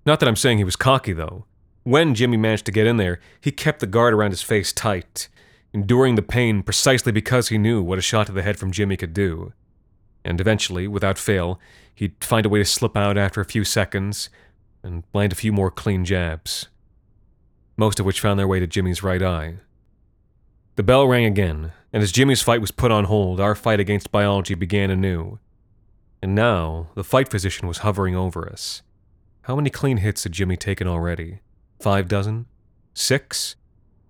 Not 0.06 0.20
that 0.20 0.26
I'm 0.26 0.36
saying 0.36 0.56
he 0.56 0.64
was 0.64 0.74
cocky, 0.74 1.12
though. 1.12 1.44
When 1.84 2.14
Jimmy 2.14 2.38
managed 2.38 2.64
to 2.66 2.72
get 2.72 2.86
in 2.86 2.96
there, 2.96 3.20
he 3.42 3.52
kept 3.52 3.80
the 3.80 3.86
guard 3.86 4.14
around 4.14 4.30
his 4.30 4.42
face 4.42 4.72
tight, 4.72 5.28
enduring 5.74 6.14
the 6.14 6.22
pain 6.22 6.62
precisely 6.62 7.12
because 7.12 7.48
he 7.48 7.58
knew 7.58 7.82
what 7.82 7.98
a 7.98 8.02
shot 8.02 8.26
to 8.26 8.32
the 8.32 8.42
head 8.42 8.58
from 8.58 8.72
Jimmy 8.72 8.96
could 8.96 9.12
do. 9.12 9.52
And 10.24 10.40
eventually, 10.40 10.88
without 10.88 11.18
fail, 11.18 11.60
he'd 11.94 12.24
find 12.24 12.46
a 12.46 12.48
way 12.48 12.58
to 12.58 12.64
slip 12.64 12.96
out 12.96 13.18
after 13.18 13.42
a 13.42 13.44
few 13.44 13.64
seconds 13.64 14.30
and 14.82 15.04
land 15.12 15.32
a 15.32 15.36
few 15.36 15.52
more 15.52 15.70
clean 15.70 16.06
jabs, 16.06 16.68
most 17.76 18.00
of 18.00 18.06
which 18.06 18.20
found 18.20 18.38
their 18.38 18.48
way 18.48 18.60
to 18.60 18.66
Jimmy's 18.66 19.02
right 19.02 19.22
eye. 19.22 19.56
The 20.76 20.82
bell 20.82 21.06
rang 21.06 21.26
again, 21.26 21.72
and 21.92 22.02
as 22.02 22.12
Jimmy's 22.12 22.42
fight 22.42 22.62
was 22.62 22.70
put 22.70 22.92
on 22.92 23.04
hold, 23.04 23.40
our 23.40 23.54
fight 23.54 23.78
against 23.78 24.10
biology 24.10 24.54
began 24.54 24.90
anew. 24.90 25.38
And 26.22 26.34
now, 26.34 26.88
the 26.94 27.04
fight 27.04 27.30
physician 27.30 27.68
was 27.68 27.78
hovering 27.78 28.16
over 28.16 28.48
us. 28.48 28.80
How 29.42 29.54
many 29.54 29.68
clean 29.68 29.98
hits 29.98 30.22
had 30.22 30.32
Jimmy 30.32 30.56
taken 30.56 30.88
already? 30.88 31.40
Five 31.84 32.08
dozen? 32.08 32.46
Six? 32.94 33.56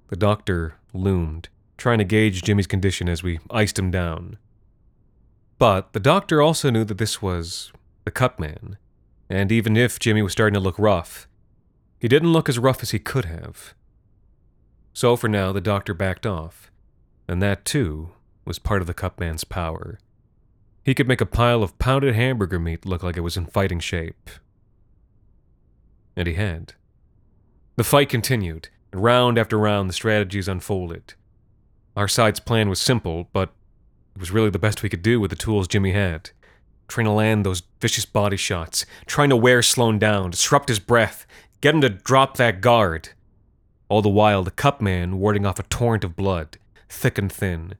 The 0.06 0.14
doctor 0.14 0.76
loomed, 0.92 1.48
trying 1.76 1.98
to 1.98 2.04
gauge 2.04 2.44
Jimmy's 2.44 2.68
condition 2.68 3.08
as 3.08 3.24
we 3.24 3.40
iced 3.50 3.76
him 3.76 3.90
down. 3.90 4.38
But 5.58 5.92
the 5.92 5.98
doctor 5.98 6.40
also 6.40 6.70
knew 6.70 6.84
that 6.84 6.98
this 6.98 7.20
was 7.20 7.72
the 8.04 8.12
cut 8.12 8.38
man, 8.38 8.78
and 9.28 9.50
even 9.50 9.76
if 9.76 9.98
Jimmy 9.98 10.22
was 10.22 10.30
starting 10.30 10.54
to 10.54 10.60
look 10.60 10.78
rough, 10.78 11.26
he 11.98 12.06
didn't 12.06 12.32
look 12.32 12.48
as 12.48 12.60
rough 12.60 12.80
as 12.80 12.92
he 12.92 13.00
could 13.00 13.24
have. 13.24 13.74
So 14.92 15.16
for 15.16 15.26
now, 15.26 15.50
the 15.50 15.60
doctor 15.60 15.94
backed 15.94 16.26
off, 16.26 16.70
and 17.26 17.42
that 17.42 17.64
too 17.64 18.10
was 18.44 18.60
part 18.60 18.82
of 18.82 18.86
the 18.86 18.94
cut 18.94 19.18
man's 19.18 19.42
power. 19.42 19.98
He 20.84 20.94
could 20.94 21.08
make 21.08 21.20
a 21.20 21.26
pile 21.26 21.64
of 21.64 21.76
pounded 21.80 22.14
hamburger 22.14 22.60
meat 22.60 22.86
look 22.86 23.02
like 23.02 23.16
it 23.16 23.22
was 23.22 23.36
in 23.36 23.46
fighting 23.46 23.80
shape. 23.80 24.30
And 26.14 26.28
he 26.28 26.34
had. 26.34 26.74
The 27.76 27.84
fight 27.84 28.08
continued, 28.08 28.68
and 28.92 29.02
round 29.02 29.36
after 29.36 29.58
round 29.58 29.88
the 29.88 29.94
strategies 29.94 30.46
unfolded. 30.46 31.14
Our 31.96 32.06
side's 32.06 32.38
plan 32.38 32.68
was 32.68 32.80
simple, 32.80 33.28
but 33.32 33.50
it 34.14 34.20
was 34.20 34.30
really 34.30 34.50
the 34.50 34.60
best 34.60 34.82
we 34.82 34.88
could 34.88 35.02
do 35.02 35.18
with 35.18 35.30
the 35.30 35.36
tools 35.36 35.66
Jimmy 35.66 35.90
had. 35.92 36.30
Trying 36.86 37.06
to 37.06 37.12
land 37.12 37.44
those 37.44 37.62
vicious 37.80 38.04
body 38.04 38.36
shots, 38.36 38.86
trying 39.06 39.30
to 39.30 39.36
wear 39.36 39.60
Sloan 39.60 39.98
down, 39.98 40.30
disrupt 40.30 40.68
his 40.68 40.78
breath, 40.78 41.26
get 41.60 41.74
him 41.74 41.80
to 41.80 41.88
drop 41.88 42.36
that 42.36 42.60
guard. 42.60 43.08
All 43.88 44.02
the 44.02 44.08
while, 44.08 44.44
the 44.44 44.50
cut 44.52 44.80
man 44.80 45.18
warding 45.18 45.44
off 45.44 45.58
a 45.58 45.64
torrent 45.64 46.04
of 46.04 46.14
blood, 46.14 46.58
thick 46.88 47.18
and 47.18 47.32
thin, 47.32 47.74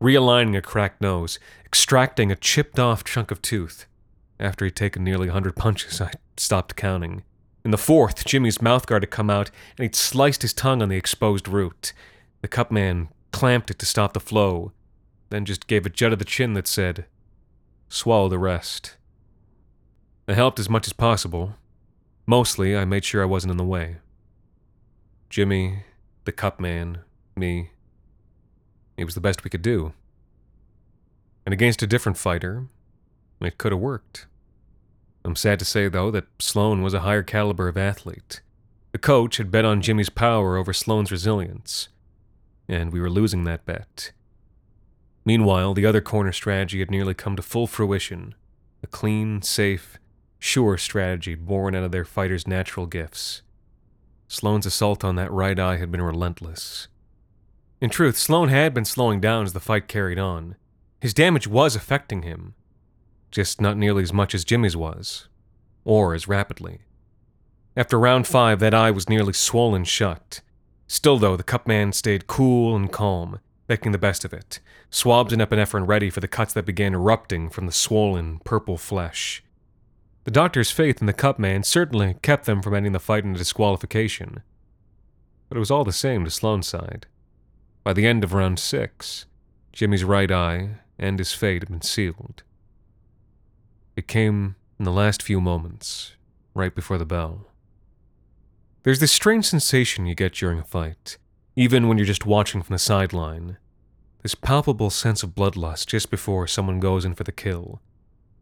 realigning 0.00 0.56
a 0.56 0.62
cracked 0.62 1.02
nose, 1.02 1.38
extracting 1.66 2.32
a 2.32 2.36
chipped 2.36 2.78
off 2.78 3.04
chunk 3.04 3.30
of 3.30 3.42
tooth. 3.42 3.86
After 4.40 4.64
he'd 4.64 4.76
taken 4.76 5.04
nearly 5.04 5.28
a 5.28 5.32
hundred 5.32 5.56
punches, 5.56 6.00
I 6.00 6.12
stopped 6.38 6.76
counting. 6.76 7.24
In 7.64 7.70
the 7.70 7.78
fourth, 7.78 8.26
Jimmy's 8.26 8.58
mouthguard 8.58 9.02
had 9.02 9.10
come 9.10 9.30
out, 9.30 9.50
and 9.78 9.84
he'd 9.84 9.96
sliced 9.96 10.42
his 10.42 10.52
tongue 10.52 10.82
on 10.82 10.90
the 10.90 10.96
exposed 10.96 11.48
root. 11.48 11.94
The 12.42 12.48
cut 12.48 12.70
man 12.70 13.08
clamped 13.32 13.70
it 13.70 13.78
to 13.78 13.86
stop 13.86 14.12
the 14.12 14.20
flow, 14.20 14.72
then 15.30 15.46
just 15.46 15.66
gave 15.66 15.86
a 15.86 15.90
jut 15.90 16.12
of 16.12 16.18
the 16.18 16.26
chin 16.26 16.52
that 16.54 16.68
said, 16.68 17.06
Swallow 17.88 18.28
the 18.28 18.38
rest. 18.38 18.96
I 20.28 20.34
helped 20.34 20.58
as 20.58 20.68
much 20.68 20.86
as 20.86 20.92
possible. 20.92 21.54
Mostly, 22.26 22.76
I 22.76 22.84
made 22.84 23.04
sure 23.04 23.22
I 23.22 23.26
wasn't 23.26 23.52
in 23.52 23.56
the 23.56 23.64
way. 23.64 23.96
Jimmy, 25.30 25.84
the 26.24 26.32
cut 26.32 26.60
man, 26.60 26.98
me. 27.34 27.70
It 28.96 29.04
was 29.04 29.14
the 29.14 29.20
best 29.20 29.42
we 29.42 29.50
could 29.50 29.62
do. 29.62 29.92
And 31.46 31.52
against 31.52 31.82
a 31.82 31.86
different 31.86 32.18
fighter, 32.18 32.66
it 33.40 33.58
could 33.58 33.72
have 33.72 33.80
worked. 33.80 34.26
I'm 35.24 35.36
sad 35.36 35.58
to 35.60 35.64
say, 35.64 35.88
though, 35.88 36.10
that 36.10 36.26
Sloan 36.38 36.82
was 36.82 36.94
a 36.94 37.00
higher 37.00 37.22
caliber 37.22 37.68
of 37.68 37.76
athlete. 37.76 38.40
The 38.92 38.98
coach 38.98 39.38
had 39.38 39.50
bet 39.50 39.64
on 39.64 39.80
Jimmy's 39.80 40.10
power 40.10 40.56
over 40.56 40.72
Sloan's 40.72 41.10
resilience, 41.10 41.88
and 42.68 42.92
we 42.92 43.00
were 43.00 43.10
losing 43.10 43.44
that 43.44 43.64
bet. 43.64 44.12
Meanwhile, 45.24 45.74
the 45.74 45.86
other 45.86 46.00
corner 46.00 46.32
strategy 46.32 46.80
had 46.80 46.90
nearly 46.90 47.14
come 47.14 47.36
to 47.36 47.42
full 47.42 47.66
fruition 47.66 48.34
a 48.82 48.86
clean, 48.86 49.40
safe, 49.40 49.98
sure 50.38 50.76
strategy 50.76 51.34
born 51.34 51.74
out 51.74 51.84
of 51.84 51.90
their 51.90 52.04
fighters' 52.04 52.46
natural 52.46 52.84
gifts. 52.84 53.40
Sloan's 54.28 54.66
assault 54.66 55.02
on 55.02 55.16
that 55.16 55.32
right 55.32 55.58
eye 55.58 55.78
had 55.78 55.90
been 55.90 56.02
relentless. 56.02 56.88
In 57.80 57.88
truth, 57.88 58.18
Sloan 58.18 58.50
had 58.50 58.74
been 58.74 58.84
slowing 58.84 59.20
down 59.20 59.44
as 59.44 59.54
the 59.54 59.60
fight 59.60 59.88
carried 59.88 60.18
on. 60.18 60.56
His 61.00 61.14
damage 61.14 61.46
was 61.46 61.74
affecting 61.74 62.22
him, 62.22 62.54
just 63.34 63.60
not 63.60 63.76
nearly 63.76 64.04
as 64.04 64.12
much 64.12 64.34
as 64.34 64.44
Jimmy's 64.44 64.76
was, 64.76 65.26
or 65.84 66.14
as 66.14 66.28
rapidly. 66.28 66.78
After 67.76 67.98
round 67.98 68.28
five, 68.28 68.60
that 68.60 68.72
eye 68.72 68.92
was 68.92 69.08
nearly 69.08 69.32
swollen 69.32 69.82
shut. 69.82 70.40
Still, 70.86 71.18
though, 71.18 71.36
the 71.36 71.42
cut 71.42 71.66
man 71.66 71.92
stayed 71.92 72.28
cool 72.28 72.76
and 72.76 72.92
calm, 72.92 73.40
making 73.68 73.90
the 73.90 73.98
best 73.98 74.24
of 74.24 74.32
it, 74.32 74.60
swabs 74.88 75.32
and 75.32 75.42
epinephrine 75.42 75.88
ready 75.88 76.10
for 76.10 76.20
the 76.20 76.28
cuts 76.28 76.52
that 76.52 76.64
began 76.64 76.94
erupting 76.94 77.50
from 77.50 77.66
the 77.66 77.72
swollen, 77.72 78.38
purple 78.44 78.78
flesh. 78.78 79.42
The 80.22 80.30
doctor's 80.30 80.70
faith 80.70 81.00
in 81.00 81.06
the 81.06 81.12
cut 81.12 81.40
man 81.40 81.64
certainly 81.64 82.14
kept 82.22 82.46
them 82.46 82.62
from 82.62 82.74
ending 82.74 82.92
the 82.92 83.00
fight 83.00 83.24
in 83.24 83.34
a 83.34 83.38
disqualification. 83.38 84.44
But 85.48 85.56
it 85.56 85.60
was 85.60 85.72
all 85.72 85.84
the 85.84 85.92
same 85.92 86.24
to 86.24 86.30
Sloan's 86.30 86.68
side. 86.68 87.06
By 87.82 87.94
the 87.94 88.06
end 88.06 88.22
of 88.22 88.32
round 88.32 88.60
six, 88.60 89.26
Jimmy's 89.72 90.04
right 90.04 90.30
eye 90.30 90.78
and 90.98 91.18
his 91.18 91.32
fate 91.32 91.62
had 91.62 91.68
been 91.68 91.82
sealed. 91.82 92.44
It 93.96 94.08
came 94.08 94.56
in 94.78 94.84
the 94.84 94.92
last 94.92 95.22
few 95.22 95.40
moments, 95.40 96.14
right 96.54 96.74
before 96.74 96.98
the 96.98 97.06
bell. 97.06 97.46
There's 98.82 98.98
this 98.98 99.12
strange 99.12 99.46
sensation 99.46 100.06
you 100.06 100.14
get 100.14 100.34
during 100.34 100.58
a 100.58 100.64
fight, 100.64 101.16
even 101.56 101.88
when 101.88 101.96
you're 101.96 102.06
just 102.06 102.26
watching 102.26 102.62
from 102.62 102.74
the 102.74 102.78
sideline. 102.78 103.56
This 104.22 104.34
palpable 104.34 104.90
sense 104.90 105.22
of 105.22 105.34
bloodlust 105.34 105.86
just 105.86 106.10
before 106.10 106.46
someone 106.46 106.80
goes 106.80 107.04
in 107.04 107.14
for 107.14 107.24
the 107.24 107.32
kill. 107.32 107.80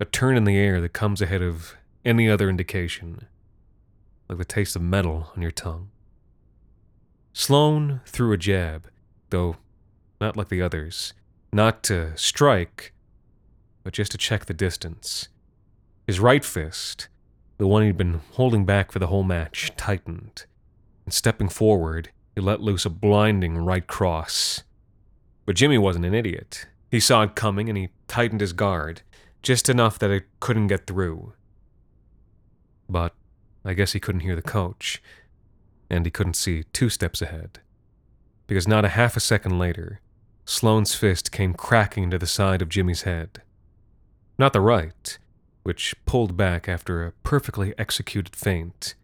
A 0.00 0.04
turn 0.04 0.36
in 0.36 0.44
the 0.44 0.56
air 0.56 0.80
that 0.80 0.92
comes 0.92 1.20
ahead 1.20 1.42
of 1.42 1.76
any 2.04 2.28
other 2.28 2.48
indication, 2.48 3.26
like 4.28 4.38
the 4.38 4.44
taste 4.44 4.74
of 4.74 4.82
metal 4.82 5.30
on 5.36 5.42
your 5.42 5.50
tongue. 5.50 5.90
Sloan 7.32 8.00
threw 8.06 8.32
a 8.32 8.36
jab, 8.36 8.88
though 9.30 9.56
not 10.20 10.36
like 10.36 10.48
the 10.48 10.62
others. 10.62 11.12
Not 11.52 11.82
to 11.84 12.16
strike, 12.16 12.92
but 13.82 13.92
just 13.92 14.12
to 14.12 14.18
check 14.18 14.46
the 14.46 14.54
distance. 14.54 15.28
His 16.06 16.20
right 16.20 16.44
fist, 16.44 17.08
the 17.58 17.66
one 17.66 17.84
he'd 17.84 17.96
been 17.96 18.20
holding 18.32 18.64
back 18.64 18.90
for 18.90 18.98
the 18.98 19.06
whole 19.06 19.22
match, 19.22 19.70
tightened, 19.76 20.46
and 21.04 21.14
stepping 21.14 21.48
forward, 21.48 22.10
he 22.34 22.40
let 22.40 22.60
loose 22.60 22.84
a 22.84 22.90
blinding 22.90 23.56
right 23.58 23.86
cross. 23.86 24.62
But 25.46 25.56
Jimmy 25.56 25.78
wasn't 25.78 26.06
an 26.06 26.14
idiot. 26.14 26.66
He 26.90 27.00
saw 27.00 27.22
it 27.22 27.34
coming 27.34 27.68
and 27.68 27.78
he 27.78 27.90
tightened 28.08 28.40
his 28.40 28.52
guard, 28.52 29.02
just 29.42 29.68
enough 29.68 29.98
that 29.98 30.10
it 30.10 30.24
couldn't 30.40 30.68
get 30.68 30.86
through. 30.86 31.34
But 32.88 33.14
I 33.64 33.74
guess 33.74 33.92
he 33.92 34.00
couldn't 34.00 34.20
hear 34.22 34.36
the 34.36 34.42
coach, 34.42 35.02
and 35.88 36.04
he 36.04 36.10
couldn't 36.10 36.34
see 36.34 36.64
two 36.72 36.88
steps 36.88 37.22
ahead. 37.22 37.60
Because 38.46 38.66
not 38.66 38.84
a 38.84 38.90
half 38.90 39.16
a 39.16 39.20
second 39.20 39.58
later, 39.58 40.00
Sloan's 40.44 40.94
fist 40.94 41.30
came 41.30 41.54
cracking 41.54 42.04
into 42.04 42.18
the 42.18 42.26
side 42.26 42.60
of 42.60 42.68
Jimmy's 42.68 43.02
head. 43.02 43.42
Not 44.36 44.52
the 44.52 44.60
right, 44.60 45.18
which 45.62 45.94
pulled 46.06 46.36
back 46.36 46.68
after 46.68 47.04
a 47.04 47.12
perfectly 47.22 47.74
executed 47.78 48.34
feint, 48.34 48.94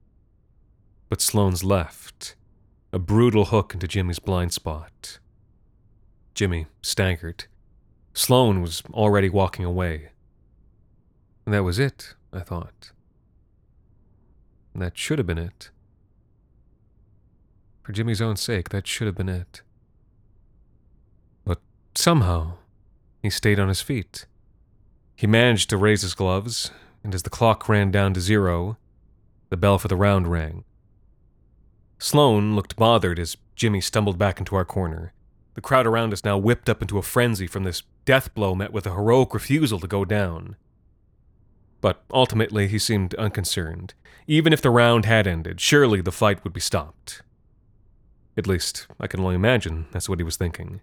but 1.09 1.21
Sloan's 1.21 1.65
left, 1.65 2.35
a 2.93 2.99
brutal 2.99 3.47
hook 3.47 3.75
into 3.75 3.87
Jimmy's 3.87 4.19
blind 4.19 4.53
spot. 4.53 5.19
Jimmy 6.35 6.67
staggered. 6.83 7.45
Sloan 8.15 8.61
was 8.61 8.83
already 8.93 9.29
walking 9.29 9.65
away. 9.65 10.11
That 11.47 11.65
was 11.65 11.79
it, 11.79 12.15
I 12.33 12.41
thought. 12.41 12.93
That 14.75 14.99
should 14.99 15.19
have 15.19 15.27
been 15.27 15.39
it. 15.39 15.71
For 17.83 17.93
Jimmy's 17.93 18.21
own 18.21 18.37
sake, 18.37 18.69
that 18.69 18.87
should 18.87 19.07
have 19.07 19.17
been 19.17 19.29
it. 19.29 19.63
But 21.45 21.61
somehow, 21.95 22.55
he 23.23 23.31
stayed 23.31 23.59
on 23.59 23.69
his 23.69 23.81
feet. 23.81 24.27
He 25.19 25.27
managed 25.27 25.69
to 25.71 25.77
raise 25.77 26.03
his 26.03 26.15
gloves, 26.15 26.71
and 27.03 27.13
as 27.13 27.25
the 27.25 27.29
clock 27.29 27.69
ran 27.69 27.91
down 27.91 28.15
to 28.15 28.21
zero, 28.21 28.79
the 29.49 29.57
bell 29.57 29.77
for 29.77 29.89
the 29.89 29.97
round 29.97 30.29
rang. 30.29 30.63
Sloan 31.99 32.55
looked 32.55 32.77
bothered 32.77 33.19
as 33.19 33.37
Jimmy 33.57 33.81
stumbled 33.81 34.17
back 34.17 34.39
into 34.39 34.55
our 34.55 34.65
corner. 34.65 35.13
The 35.55 35.61
crowd 35.61 35.89
around 35.89 36.13
us 36.13 36.23
now 36.23 36.39
whipped 36.39 36.71
up 36.71 36.81
into 36.83 36.99
a 36.99 37.03
frenzy 37.03 37.49
from 37.49 37.65
this 37.65 37.83
death 38.05 38.33
blow 38.33 38.55
met 38.55 38.73
with 38.73 38.87
a 38.87 38.95
heroic 38.95 39.35
refusal 39.35 39.81
to 39.81 39.89
go 39.89 40.05
down. 40.05 40.55
But 41.81 42.05
ultimately, 42.13 42.69
he 42.69 42.79
seemed 42.79 43.17
unconcerned. 43.17 43.95
Even 44.29 44.53
if 44.53 44.63
the 44.63 44.71
round 44.71 45.05
had 45.05 45.27
ended, 45.27 45.61
surely 45.61 46.01
the 46.01 46.13
fight 46.13 46.45
would 46.45 46.53
be 46.53 46.61
stopped. 46.61 47.23
At 48.37 48.47
least, 48.47 48.87
I 49.01 49.09
can 49.09 49.19
only 49.19 49.35
imagine 49.35 49.87
that's 49.91 50.09
what 50.09 50.21
he 50.21 50.25
was 50.25 50.37
thinking. 50.37 50.81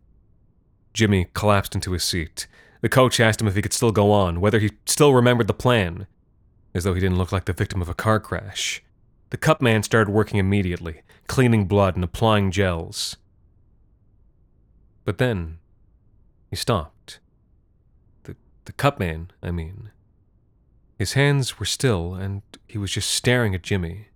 Jimmy 0.94 1.28
collapsed 1.34 1.74
into 1.74 1.94
his 1.94 2.04
seat. 2.04 2.48
The 2.86 2.90
coach 2.90 3.20
asked 3.20 3.42
him 3.42 3.48
if 3.48 3.56
he 3.56 3.64
could 3.64 3.74
still 3.74 3.92
go 3.92 4.12
on, 4.12 4.40
whether 4.40 4.60
he 4.60 4.70
still 4.86 5.12
remembered 5.12 5.48
the 5.48 5.56
plan, 5.56 6.06
as 6.76 6.84
though 6.84 6.94
he 6.94 7.02
didn't 7.02 7.18
look 7.18 7.32
like 7.32 7.46
the 7.46 7.52
victim 7.52 7.82
of 7.82 7.90
a 7.90 7.96
car 7.96 8.20
crash. 8.20 8.84
The 9.32 9.38
cut 9.38 9.60
man 9.60 9.82
started 9.82 10.12
working 10.12 10.40
immediately, 10.40 11.02
cleaning 11.26 11.66
blood 11.66 11.96
and 11.96 12.04
applying 12.04 12.52
gels. 12.52 13.18
But 15.04 15.18
then, 15.18 15.58
he 16.52 16.56
stopped. 16.56 17.20
The, 18.22 18.36
the 18.66 18.74
cut 18.74 19.00
man, 19.00 19.32
I 19.42 19.50
mean. 19.50 19.90
His 21.00 21.14
hands 21.14 21.58
were 21.58 21.66
still, 21.66 22.14
and 22.14 22.44
he 22.68 22.78
was 22.78 22.92
just 22.92 23.10
staring 23.10 23.56
at 23.56 23.64
Jimmy. 23.64 24.10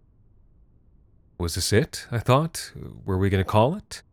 Was 1.39 1.55
this 1.55 1.73
it? 1.73 2.05
I 2.11 2.19
thought. 2.19 2.71
Were 3.03 3.17
we 3.17 3.31
going 3.31 3.43
to 3.43 3.49
call 3.49 3.73
it? 3.73 4.03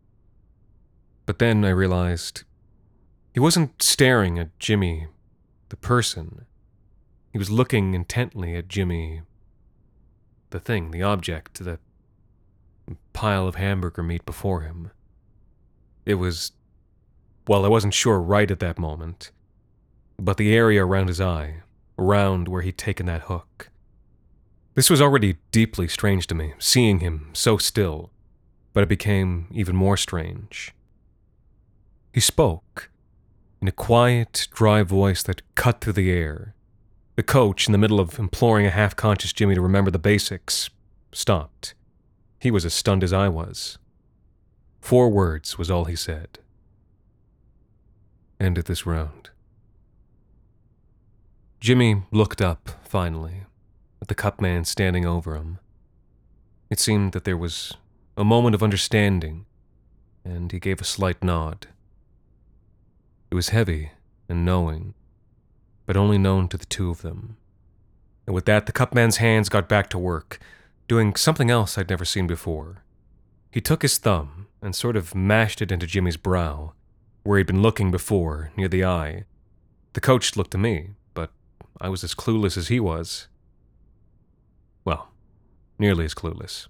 But 1.27 1.37
then 1.37 1.63
I 1.63 1.69
realized 1.69 2.41
he 3.37 3.39
wasn't 3.39 3.83
staring 3.83 4.39
at 4.39 4.57
Jimmy, 4.57 5.05
the 5.69 5.75
person. 5.75 6.47
He 7.31 7.37
was 7.37 7.51
looking 7.51 7.93
intently 7.93 8.55
at 8.55 8.67
Jimmy, 8.67 9.21
the 10.49 10.59
thing, 10.59 10.89
the 10.89 11.03
object, 11.03 11.63
the 11.63 11.77
pile 13.13 13.47
of 13.47 13.53
hamburger 13.53 14.01
meat 14.01 14.25
before 14.25 14.61
him. 14.61 14.89
It 16.03 16.15
was. 16.15 16.53
Well, 17.47 17.63
I 17.63 17.67
wasn't 17.67 17.93
sure 17.93 18.19
right 18.19 18.49
at 18.49 18.59
that 18.59 18.79
moment, 18.79 19.29
but 20.17 20.37
the 20.37 20.55
area 20.55 20.83
around 20.83 21.07
his 21.07 21.21
eye, 21.21 21.57
around 21.99 22.47
where 22.47 22.63
he'd 22.63 22.79
taken 22.79 23.05
that 23.05 23.25
hook. 23.25 23.69
This 24.73 24.89
was 24.89 24.99
already 24.99 25.37
deeply 25.51 25.87
strange 25.87 26.25
to 26.25 26.33
me, 26.33 26.55
seeing 26.57 27.01
him 27.01 27.29
so 27.33 27.59
still, 27.59 28.09
but 28.73 28.81
it 28.81 28.89
became 28.89 29.45
even 29.51 29.75
more 29.75 29.95
strange. 29.95 30.73
He 32.11 32.19
spoke, 32.19 32.89
in 33.61 33.67
a 33.67 33.71
quiet, 33.71 34.47
dry 34.51 34.83
voice 34.83 35.23
that 35.23 35.41
cut 35.55 35.81
through 35.81 35.93
the 35.93 36.11
air. 36.11 36.53
The 37.15 37.23
coach, 37.23 37.67
in 37.67 37.71
the 37.71 37.77
middle 37.77 37.99
of 37.99 38.19
imploring 38.19 38.65
a 38.65 38.71
half 38.71 38.95
conscious 38.95 39.33
Jimmy 39.33 39.55
to 39.55 39.61
remember 39.61 39.89
the 39.89 39.97
basics, 39.97 40.69
stopped. 41.11 41.73
He 42.39 42.51
was 42.51 42.65
as 42.65 42.73
stunned 42.73 43.03
as 43.03 43.13
I 43.13 43.27
was. 43.27 43.79
Four 44.81 45.09
words 45.09 45.57
was 45.57 45.71
all 45.71 45.85
he 45.85 45.95
said. 45.95 46.39
End 48.39 48.57
of 48.57 48.65
this 48.65 48.85
round. 48.85 49.31
Jimmy 51.59 52.03
looked 52.11 52.41
up, 52.41 52.69
finally, 52.83 53.45
at 54.01 54.07
the 54.07 54.15
cut 54.15 54.39
man 54.39 54.63
standing 54.63 55.05
over 55.05 55.35
him. 55.35 55.57
It 56.69 56.79
seemed 56.79 57.13
that 57.13 57.23
there 57.23 57.37
was 57.37 57.73
a 58.15 58.23
moment 58.23 58.53
of 58.53 58.61
understanding, 58.61 59.45
and 60.23 60.51
he 60.51 60.59
gave 60.59 60.79
a 60.79 60.85
slight 60.85 61.23
nod. 61.23 61.67
Was 63.37 63.49
heavy 63.49 63.91
and 64.27 64.43
knowing, 64.43 64.95
but 65.85 65.95
only 65.95 66.17
known 66.17 66.47
to 66.47 66.57
the 66.57 66.65
two 66.65 66.89
of 66.89 67.03
them. 67.03 67.37
And 68.25 68.33
with 68.33 68.45
that, 68.45 68.65
the 68.65 68.71
cut 68.71 68.95
man's 68.95 69.17
hands 69.17 69.47
got 69.47 69.69
back 69.69 69.91
to 69.91 69.99
work, 69.99 70.39
doing 70.87 71.15
something 71.15 71.51
else 71.51 71.77
I'd 71.77 71.87
never 71.91 72.03
seen 72.03 72.25
before. 72.25 72.83
He 73.51 73.61
took 73.61 73.83
his 73.83 73.99
thumb 73.99 74.47
and 74.59 74.75
sort 74.75 74.97
of 74.97 75.13
mashed 75.13 75.61
it 75.61 75.71
into 75.71 75.85
Jimmy's 75.85 76.17
brow, 76.17 76.73
where 77.21 77.37
he'd 77.37 77.45
been 77.45 77.61
looking 77.61 77.91
before, 77.91 78.51
near 78.57 78.67
the 78.67 78.83
eye. 78.83 79.25
The 79.93 80.01
coach 80.01 80.35
looked 80.35 80.49
to 80.53 80.57
me, 80.57 80.95
but 81.13 81.29
I 81.79 81.89
was 81.89 82.03
as 82.03 82.15
clueless 82.15 82.57
as 82.57 82.69
he 82.69 82.79
was. 82.79 83.27
Well, 84.83 85.11
nearly 85.77 86.05
as 86.05 86.15
clueless. 86.15 86.69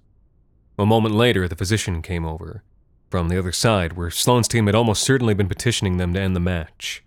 A 0.77 0.85
moment 0.85 1.15
later, 1.15 1.47
the 1.47 1.55
physician 1.55 2.01
came 2.01 2.25
over, 2.25 2.61
from 3.09 3.29
the 3.29 3.39
other 3.39 3.51
side, 3.51 3.93
where 3.93 4.09
Sloan's 4.09 4.47
team 4.47 4.65
had 4.65 4.75
almost 4.75 5.03
certainly 5.03 5.33
been 5.33 5.47
petitioning 5.47 5.97
them 5.97 6.13
to 6.13 6.19
end 6.19 6.35
the 6.35 6.41
match. 6.41 7.03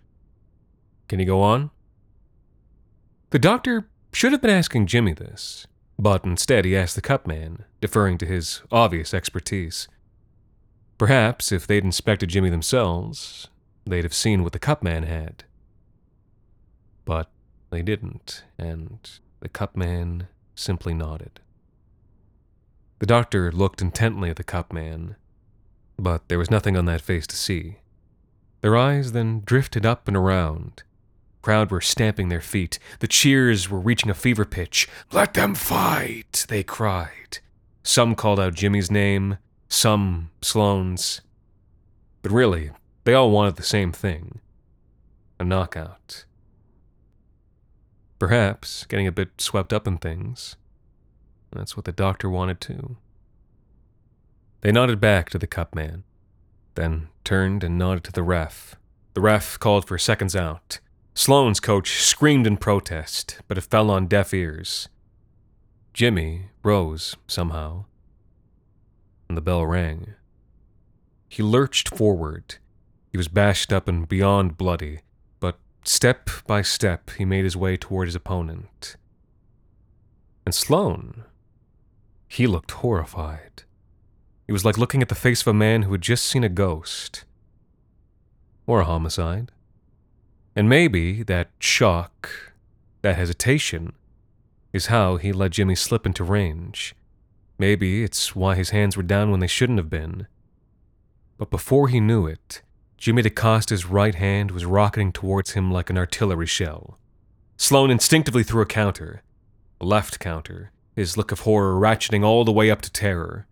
Can 1.07 1.19
he 1.19 1.25
go 1.25 1.41
on? 1.41 1.71
The 3.31 3.39
doctor 3.39 3.87
should 4.13 4.31
have 4.31 4.41
been 4.41 4.51
asking 4.51 4.87
Jimmy 4.87 5.13
this, 5.13 5.67
but 5.97 6.25
instead 6.25 6.65
he 6.65 6.75
asked 6.75 6.95
the 6.95 7.01
cut 7.01 7.27
man, 7.27 7.65
deferring 7.79 8.17
to 8.17 8.25
his 8.25 8.61
obvious 8.71 9.13
expertise. 9.13 9.87
Perhaps 10.97 11.51
if 11.51 11.65
they'd 11.65 11.83
inspected 11.83 12.29
Jimmy 12.29 12.49
themselves, 12.49 13.47
they'd 13.85 14.03
have 14.03 14.13
seen 14.13 14.43
what 14.43 14.53
the 14.53 14.59
cut 14.59 14.83
man 14.83 15.03
had. 15.03 15.43
But 17.05 17.29
they 17.69 17.81
didn't, 17.81 18.43
and 18.57 18.99
the 19.39 19.49
cut 19.49 19.75
man 19.75 20.27
simply 20.55 20.93
nodded. 20.93 21.39
The 22.99 23.05
doctor 23.05 23.51
looked 23.51 23.81
intently 23.81 24.29
at 24.29 24.35
the 24.35 24.43
cut 24.43 24.71
man, 24.71 25.15
but 26.01 26.27
there 26.27 26.39
was 26.39 26.49
nothing 26.51 26.75
on 26.75 26.85
that 26.85 27.01
face 27.01 27.27
to 27.27 27.35
see. 27.35 27.77
Their 28.61 28.75
eyes 28.75 29.11
then 29.11 29.43
drifted 29.45 29.85
up 29.85 30.07
and 30.07 30.17
around. 30.17 30.83
Crowd 31.41 31.71
were 31.71 31.81
stamping 31.81 32.29
their 32.29 32.41
feet. 32.41 32.77
The 32.99 33.07
cheers 33.07 33.69
were 33.69 33.79
reaching 33.79 34.09
a 34.09 34.15
fever 34.15 34.45
pitch. 34.45 34.87
Let 35.11 35.33
them 35.33 35.55
fight, 35.55 36.45
they 36.49 36.63
cried. 36.63 37.39
Some 37.83 38.15
called 38.15 38.39
out 38.39 38.53
Jimmy's 38.53 38.91
name, 38.91 39.37
some 39.67 40.29
Sloan's. 40.41 41.21
But 42.21 42.31
really, 42.31 42.71
they 43.03 43.13
all 43.13 43.31
wanted 43.31 43.55
the 43.55 43.63
same 43.63 43.91
thing 43.91 44.39
a 45.39 45.43
knockout. 45.43 46.25
Perhaps 48.19 48.85
getting 48.85 49.07
a 49.07 49.11
bit 49.11 49.41
swept 49.41 49.73
up 49.73 49.87
in 49.87 49.97
things. 49.97 50.55
That's 51.51 51.75
what 51.75 51.85
the 51.85 51.91
doctor 51.91 52.29
wanted 52.29 52.61
too. 52.61 52.97
They 54.61 54.71
nodded 54.71 54.99
back 54.99 55.29
to 55.29 55.37
the 55.37 55.47
cut 55.47 55.73
man, 55.75 56.03
then 56.75 57.09
turned 57.23 57.63
and 57.63 57.77
nodded 57.77 58.03
to 58.05 58.11
the 58.11 58.23
ref. 58.23 58.75
The 59.13 59.21
ref 59.21 59.59
called 59.59 59.85
for 59.87 59.97
seconds 59.97 60.35
out. 60.35 60.79
Sloan's 61.13 61.59
coach 61.59 62.01
screamed 62.01 62.47
in 62.47 62.57
protest, 62.57 63.39
but 63.47 63.57
it 63.57 63.61
fell 63.61 63.91
on 63.91 64.07
deaf 64.07 64.33
ears. 64.33 64.87
Jimmy 65.93 66.47
rose 66.63 67.15
somehow, 67.27 67.85
and 69.27 69.37
the 69.37 69.41
bell 69.41 69.65
rang. 69.65 70.13
He 71.27 71.43
lurched 71.43 71.89
forward. 71.89 72.55
He 73.09 73.17
was 73.17 73.27
bashed 73.27 73.73
up 73.73 73.87
and 73.87 74.07
beyond 74.07 74.57
bloody, 74.57 75.01
but 75.41 75.57
Step 75.83 76.29
by 76.45 76.61
step, 76.61 77.09
he 77.17 77.25
made 77.25 77.43
his 77.43 77.57
way 77.57 77.75
toward 77.75 78.07
his 78.07 78.15
opponent. 78.15 78.95
And 80.45 80.53
Sloan, 80.53 81.23
he 82.27 82.45
looked 82.45 82.71
horrified. 82.71 83.63
It 84.51 84.59
was 84.59 84.65
like 84.65 84.77
looking 84.77 85.01
at 85.01 85.07
the 85.07 85.15
face 85.15 85.39
of 85.39 85.47
a 85.47 85.53
man 85.53 85.83
who 85.83 85.93
had 85.93 86.01
just 86.01 86.25
seen 86.25 86.43
a 86.43 86.49
ghost. 86.49 87.23
Or 88.67 88.81
a 88.81 88.83
homicide. 88.83 89.49
And 90.57 90.67
maybe 90.67 91.23
that 91.23 91.51
shock, 91.59 92.51
that 93.01 93.15
hesitation, 93.15 93.93
is 94.73 94.87
how 94.87 95.15
he 95.15 95.31
let 95.31 95.51
Jimmy 95.51 95.75
slip 95.75 96.05
into 96.05 96.25
range. 96.25 96.93
Maybe 97.57 98.03
it's 98.03 98.35
why 98.35 98.55
his 98.55 98.71
hands 98.71 98.97
were 98.97 99.03
down 99.03 99.31
when 99.31 99.39
they 99.39 99.47
shouldn't 99.47 99.79
have 99.79 99.89
been. 99.89 100.27
But 101.37 101.49
before 101.49 101.87
he 101.87 102.01
knew 102.01 102.27
it, 102.27 102.61
Jimmy 102.97 103.21
DaCosta's 103.21 103.85
right 103.85 104.15
hand 104.15 104.51
was 104.51 104.65
rocketing 104.65 105.13
towards 105.13 105.51
him 105.51 105.71
like 105.71 105.89
an 105.89 105.97
artillery 105.97 106.45
shell. 106.45 106.99
Sloan 107.55 107.89
instinctively 107.89 108.43
threw 108.43 108.61
a 108.61 108.65
counter, 108.65 109.23
a 109.79 109.85
left 109.85 110.19
counter, 110.19 110.73
his 110.93 111.15
look 111.15 111.31
of 111.31 111.39
horror 111.39 111.79
ratcheting 111.79 112.25
all 112.25 112.43
the 112.43 112.51
way 112.51 112.69
up 112.69 112.81
to 112.81 112.91
terror. 112.91 113.47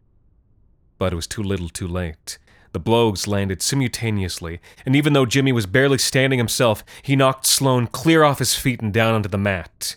But 1.00 1.14
it 1.14 1.16
was 1.16 1.26
too 1.26 1.42
little 1.42 1.70
too 1.70 1.88
late. 1.88 2.38
The 2.72 2.80
blows 2.80 3.26
landed 3.26 3.64
simultaneously, 3.64 4.60
and 4.86 4.96
even 4.96 5.14
though 5.14 5.26
Jimmy 5.26 5.52
was 5.52 5.66
barely 5.66 5.98
standing 5.98 6.38
himself, 6.38 6.84
he 7.02 7.16
knocked 7.16 7.48
Sloan 7.48 7.88
clear 7.88 8.24
off 8.24 8.38
his 8.38 8.54
feet 8.54 8.82
and 8.82 8.94
down 8.94 9.16
onto 9.16 9.30
the 9.30 9.38
mat. 9.40 9.96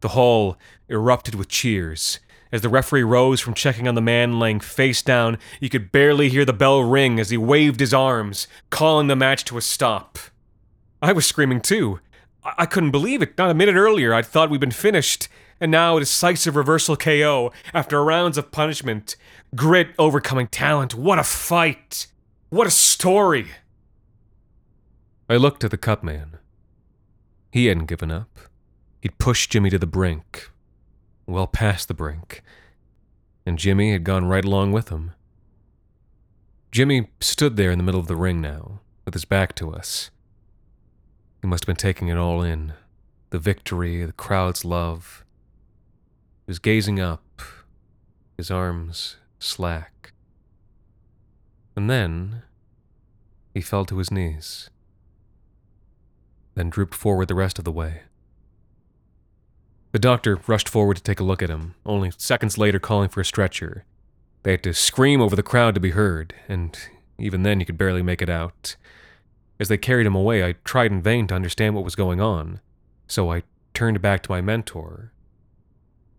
The 0.00 0.08
hall 0.08 0.58
erupted 0.90 1.34
with 1.34 1.48
cheers. 1.48 2.20
As 2.52 2.60
the 2.60 2.68
referee 2.68 3.04
rose 3.04 3.40
from 3.40 3.54
checking 3.54 3.88
on 3.88 3.94
the 3.94 4.02
man 4.02 4.38
laying 4.38 4.60
face 4.60 5.00
down, 5.00 5.38
you 5.60 5.70
could 5.70 5.90
barely 5.90 6.28
hear 6.28 6.44
the 6.44 6.52
bell 6.52 6.84
ring 6.84 7.18
as 7.18 7.30
he 7.30 7.38
waved 7.38 7.80
his 7.80 7.94
arms, 7.94 8.46
calling 8.68 9.06
the 9.06 9.16
match 9.16 9.44
to 9.46 9.56
a 9.56 9.62
stop. 9.62 10.18
I 11.00 11.12
was 11.12 11.26
screaming 11.26 11.62
too. 11.62 12.00
I, 12.44 12.52
I 12.58 12.66
couldn't 12.66 12.90
believe 12.90 13.22
it. 13.22 13.38
Not 13.38 13.50
a 13.50 13.54
minute 13.54 13.76
earlier, 13.76 14.12
I'd 14.12 14.26
thought 14.26 14.50
we'd 14.50 14.60
been 14.60 14.70
finished. 14.70 15.26
And 15.60 15.70
now 15.70 15.96
a 15.96 16.00
decisive 16.00 16.56
reversal 16.56 16.96
KO 16.96 17.52
after 17.72 18.02
rounds 18.04 18.36
of 18.36 18.50
punishment. 18.50 19.16
Grit 19.54 19.88
overcoming 19.98 20.48
talent. 20.48 20.94
What 20.94 21.18
a 21.18 21.24
fight! 21.24 22.08
What 22.50 22.66
a 22.66 22.70
story! 22.70 23.48
I 25.28 25.36
looked 25.36 25.64
at 25.64 25.70
the 25.70 25.78
cut 25.78 26.04
man. 26.04 26.38
He 27.50 27.66
hadn't 27.66 27.86
given 27.86 28.10
up. 28.10 28.38
He'd 29.00 29.18
pushed 29.18 29.50
Jimmy 29.50 29.70
to 29.70 29.78
the 29.78 29.86
brink, 29.86 30.50
well 31.26 31.46
past 31.46 31.88
the 31.88 31.94
brink, 31.94 32.42
and 33.46 33.58
Jimmy 33.58 33.92
had 33.92 34.04
gone 34.04 34.26
right 34.26 34.44
along 34.44 34.72
with 34.72 34.88
him. 34.88 35.12
Jimmy 36.72 37.08
stood 37.20 37.56
there 37.56 37.70
in 37.70 37.78
the 37.78 37.84
middle 37.84 38.00
of 38.00 38.06
the 38.06 38.16
ring 38.16 38.40
now, 38.40 38.80
with 39.04 39.14
his 39.14 39.24
back 39.24 39.54
to 39.56 39.72
us. 39.72 40.10
He 41.42 41.48
must 41.48 41.64
have 41.64 41.66
been 41.66 41.76
taking 41.76 42.08
it 42.08 42.16
all 42.16 42.42
in 42.42 42.72
the 43.30 43.38
victory, 43.38 44.04
the 44.04 44.12
crowd's 44.12 44.64
love. 44.64 45.24
Was 46.46 46.58
gazing 46.58 47.00
up, 47.00 47.40
his 48.36 48.50
arms 48.50 49.16
slack. 49.38 50.12
And 51.74 51.88
then 51.88 52.42
he 53.54 53.62
fell 53.62 53.84
to 53.86 53.96
his 53.96 54.10
knees, 54.10 54.68
then 56.54 56.68
drooped 56.68 56.94
forward 56.94 57.28
the 57.28 57.34
rest 57.34 57.58
of 57.58 57.64
the 57.64 57.72
way. 57.72 58.02
The 59.92 59.98
doctor 59.98 60.38
rushed 60.46 60.68
forward 60.68 60.96
to 60.98 61.02
take 61.02 61.20
a 61.20 61.24
look 61.24 61.42
at 61.42 61.48
him, 61.50 61.76
only 61.86 62.12
seconds 62.18 62.58
later 62.58 62.78
calling 62.78 63.08
for 63.08 63.20
a 63.22 63.24
stretcher. 63.24 63.84
They 64.42 64.50
had 64.50 64.62
to 64.64 64.74
scream 64.74 65.22
over 65.22 65.34
the 65.34 65.42
crowd 65.42 65.74
to 65.74 65.80
be 65.80 65.92
heard, 65.92 66.34
and 66.46 66.76
even 67.18 67.42
then 67.42 67.58
you 67.58 67.66
could 67.66 67.78
barely 67.78 68.02
make 68.02 68.20
it 68.20 68.28
out. 68.28 68.76
As 69.58 69.68
they 69.68 69.78
carried 69.78 70.06
him 70.06 70.14
away, 70.14 70.44
I 70.44 70.56
tried 70.64 70.92
in 70.92 71.00
vain 71.00 71.26
to 71.28 71.34
understand 71.34 71.74
what 71.74 71.84
was 71.84 71.94
going 71.94 72.20
on, 72.20 72.60
so 73.06 73.32
I 73.32 73.44
turned 73.72 74.02
back 74.02 74.22
to 74.24 74.30
my 74.30 74.42
mentor, 74.42 75.12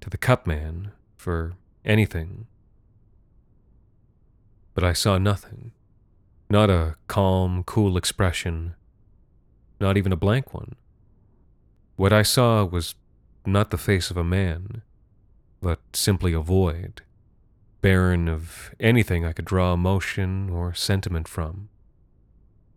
to 0.05 0.09
the 0.11 0.17
cut 0.19 0.45
man, 0.45 0.91
for 1.17 1.53
anything. 1.83 2.45
But 4.75 4.83
I 4.83 4.93
saw 4.93 5.17
nothing. 5.17 5.71
Not 6.47 6.69
a 6.69 6.95
calm, 7.07 7.63
cool 7.63 7.97
expression. 7.97 8.75
Not 9.81 9.97
even 9.97 10.11
a 10.11 10.15
blank 10.15 10.53
one. 10.53 10.75
What 11.95 12.13
I 12.13 12.21
saw 12.21 12.63
was 12.63 12.93
not 13.47 13.71
the 13.71 13.79
face 13.79 14.11
of 14.11 14.17
a 14.17 14.23
man, 14.23 14.83
but 15.59 15.79
simply 15.91 16.33
a 16.33 16.39
void, 16.39 17.01
barren 17.81 18.29
of 18.29 18.75
anything 18.79 19.25
I 19.25 19.33
could 19.33 19.45
draw 19.45 19.73
emotion 19.73 20.51
or 20.51 20.75
sentiment 20.75 21.27
from. 21.27 21.69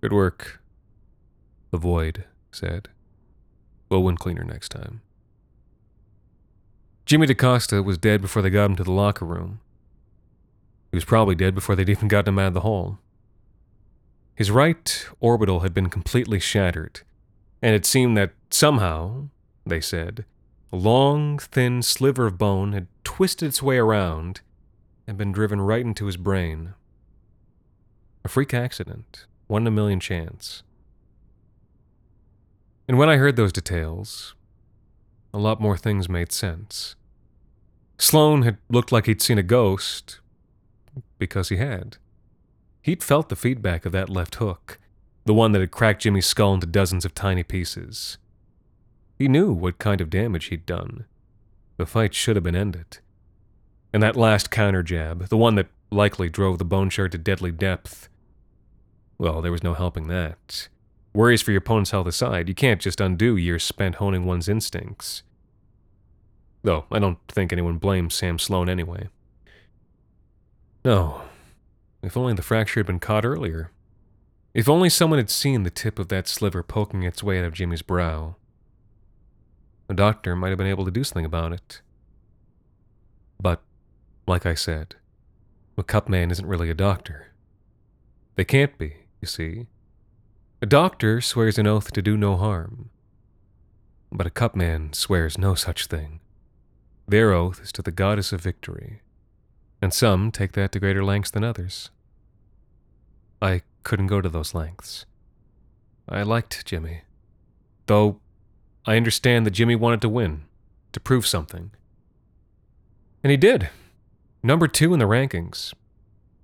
Good 0.01 0.15
work, 0.15 0.63
the 1.73 1.77
void 1.77 2.25
said. 2.51 2.89
We'll 3.91 4.03
win 4.03 4.17
cleaner 4.17 4.45
next 4.45 4.71
time. 4.71 5.03
Jimmy 7.09 7.27
DaCosta 7.27 7.83
was 7.83 7.97
dead 7.97 8.21
before 8.21 8.43
they 8.43 8.51
got 8.51 8.67
him 8.67 8.77
to 8.77 8.85
the 8.85 8.93
locker 8.93 9.25
room. 9.25 9.61
He 10.93 10.97
was 10.99 11.07
probably 11.07 11.35
dead 11.35 11.55
before 11.55 11.75
they'd 11.75 11.89
even 11.89 12.07
gotten 12.07 12.35
him 12.35 12.39
out 12.39 12.49
of 12.49 12.53
the 12.53 12.61
hole. 12.61 12.99
His 14.35 14.51
right 14.51 15.07
orbital 15.19 15.61
had 15.61 15.73
been 15.73 15.89
completely 15.89 16.39
shattered, 16.39 17.01
and 17.63 17.75
it 17.75 17.87
seemed 17.87 18.19
that 18.19 18.33
somehow, 18.51 19.29
they 19.65 19.81
said, 19.81 20.27
a 20.71 20.77
long, 20.77 21.39
thin 21.39 21.81
sliver 21.81 22.27
of 22.27 22.37
bone 22.37 22.75
had 22.75 22.89
twisted 23.05 23.49
its 23.49 23.63
way 23.63 23.79
around 23.79 24.43
and 25.07 25.17
been 25.17 25.33
driven 25.33 25.63
right 25.63 25.87
into 25.87 26.05
his 26.05 26.19
brain. 26.19 26.75
A 28.23 28.29
freak 28.29 28.53
accident, 28.53 29.25
one 29.47 29.63
in 29.63 29.69
a 29.69 29.71
million 29.71 29.99
chance. 29.99 30.63
And 32.87 32.99
when 32.99 33.09
I 33.09 33.17
heard 33.17 33.37
those 33.37 33.55
details, 33.55 34.35
a 35.33 35.39
lot 35.39 35.59
more 35.59 35.79
things 35.79 36.07
made 36.11 36.33
sense. 36.33 36.97
Sloan 37.99 38.43
had 38.43 38.59
looked 38.71 38.93
like 38.93 39.07
he'd 39.07 39.21
seen 39.21 39.39
a 39.39 39.43
ghost 39.43 40.21
because 41.19 41.49
he 41.49 41.57
had. 41.57 41.97
He'd 42.81 43.03
felt 43.03 43.29
the 43.29 43.37
feedback 43.37 43.85
of 43.85 43.93
that 43.93 44.09
left 44.09 44.37
hook, 44.37 44.79
the 45.25 45.35
one 45.35 45.53
that 45.53 45.61
had 45.61 45.73
cracked 45.73 46.03
Jimmy's 46.03 46.27
skull 46.27 46.55
into 46.55 46.67
dozens 46.67 47.05
of 47.05 47.15
tiny 47.15 47.43
pieces. 47.43 48.19
He 49.19 49.27
knew 49.29 49.53
what 49.53 49.79
kind 49.79 50.01
of 50.01 50.11
damage 50.11 50.47
he'd 50.47 50.65
done. 50.65 51.07
The 51.77 51.87
fight 51.87 52.15
should 52.15 52.37
have 52.37 52.45
been 52.45 52.57
ended. 52.57 52.99
And 53.93 54.03
that 54.03 54.17
last 54.17 54.51
counter 54.51 54.83
jab, 54.83 55.29
the 55.29 55.37
one 55.37 55.57
that 55.57 55.69
likely 55.91 56.29
drove 56.29 56.59
the 56.59 56.65
bone 56.65 56.91
shard 56.91 57.13
to 57.13 57.19
deadly 57.19 57.51
depth, 57.51 58.09
well, 59.19 59.43
there 59.43 59.53
was 59.53 59.65
no 59.65 59.75
helping 59.75 60.07
that. 60.09 60.69
Worries 61.13 61.43
for 61.43 61.51
your 61.51 61.59
opponent's 61.59 61.91
health 61.91 62.07
aside, 62.07 62.49
you 62.49 62.55
can't 62.55 62.81
just 62.81 63.01
undo 63.01 63.37
years 63.37 63.65
spent 63.65 63.97
honing 63.97 64.25
one's 64.25 64.49
instincts. 64.49 65.25
Though, 66.63 66.87
I 66.91 66.99
don't 66.99 67.19
think 67.29 67.53
anyone 67.53 67.79
blames 67.79 68.15
Sam 68.15 68.39
Sloan 68.39 68.69
anyway. 68.69 69.09
No. 70.85 71.23
If 72.03 72.17
only 72.17 72.35
the 72.35 72.43
fracture 72.43 72.81
had 72.81 72.87
been 72.87 73.01
caught 73.01 73.25
earlier. 73.25 73.71
If 74.55 74.69
only 74.69 74.89
someone 74.89 75.19
had 75.19 75.31
seen 75.31 75.63
the 75.63 75.71
tip 75.71 75.99
of 75.99 76.09
that 76.09 76.27
sliver 76.27 76.63
poking 76.63 77.03
its 77.03 77.23
way 77.23 77.39
out 77.39 77.45
of 77.45 77.55
Jimmy's 77.55 77.83
brow. 77.83 78.37
A 79.89 79.95
doctor 79.95 80.35
might 80.35 80.49
have 80.51 80.59
been 80.59 80.67
able 80.67 80.85
to 80.85 80.91
do 80.91 81.05
something 81.05 81.25
about 81.25 81.53
it. 81.53 81.81
But, 83.41 83.63
like 84.27 84.45
I 84.45 84.55
said, 84.55 84.97
a 85.77 85.83
cut 85.83 86.09
man 86.09 86.31
isn't 86.31 86.47
really 86.47 86.71
a 86.71 86.75
doctor. 86.75 87.29
They 88.35 88.45
can't 88.45 88.77
be, 88.79 88.95
you 89.21 89.29
see. 89.29 89.67
A 90.61 90.67
doctor 90.67 91.21
swears 91.21 91.57
an 91.57 91.67
oath 91.67 91.93
to 91.93 92.03
do 92.03 92.17
no 92.17 92.37
harm. 92.37 92.91
But 94.11 94.27
a 94.27 94.31
cut 94.31 94.57
man 94.57 94.93
swears 94.93 95.39
no 95.39 95.55
such 95.55 95.87
thing. 95.87 96.21
Their 97.09 97.33
oath 97.33 97.63
is 97.63 97.73
to 97.73 97.81
the 97.81 97.91
goddess 97.91 98.35
of 98.35 98.43
victory, 98.43 99.01
and 99.81 99.95
some 99.95 100.31
take 100.31 100.53
that 100.53 100.73
to 100.73 100.79
greater 100.79 101.03
lengths 101.03 101.31
than 101.31 101.43
others. 101.43 101.89
I 103.41 103.63
couldn't 103.83 104.09
go 104.09 104.21
to 104.21 104.29
those 104.29 104.55
lengths. 104.55 105.07
I 106.07 106.23
liked 106.23 106.67
Jimmy, 106.67 107.03
though 107.87 108.21
I 108.85 108.99
understand 108.99 109.47
that 109.47 109.53
Jimmy 109.53 109.75
wanted 109.75 110.03
to 110.03 110.09
win, 110.11 110.45
to 110.93 111.01
prove 111.01 111.27
something. 111.27 111.71
And 113.25 113.31
he 113.31 113.39
did. 113.39 113.71
Number 114.43 114.69
two 114.69 114.93
in 114.93 114.99
the 114.99 115.07
rankings. 115.07 115.73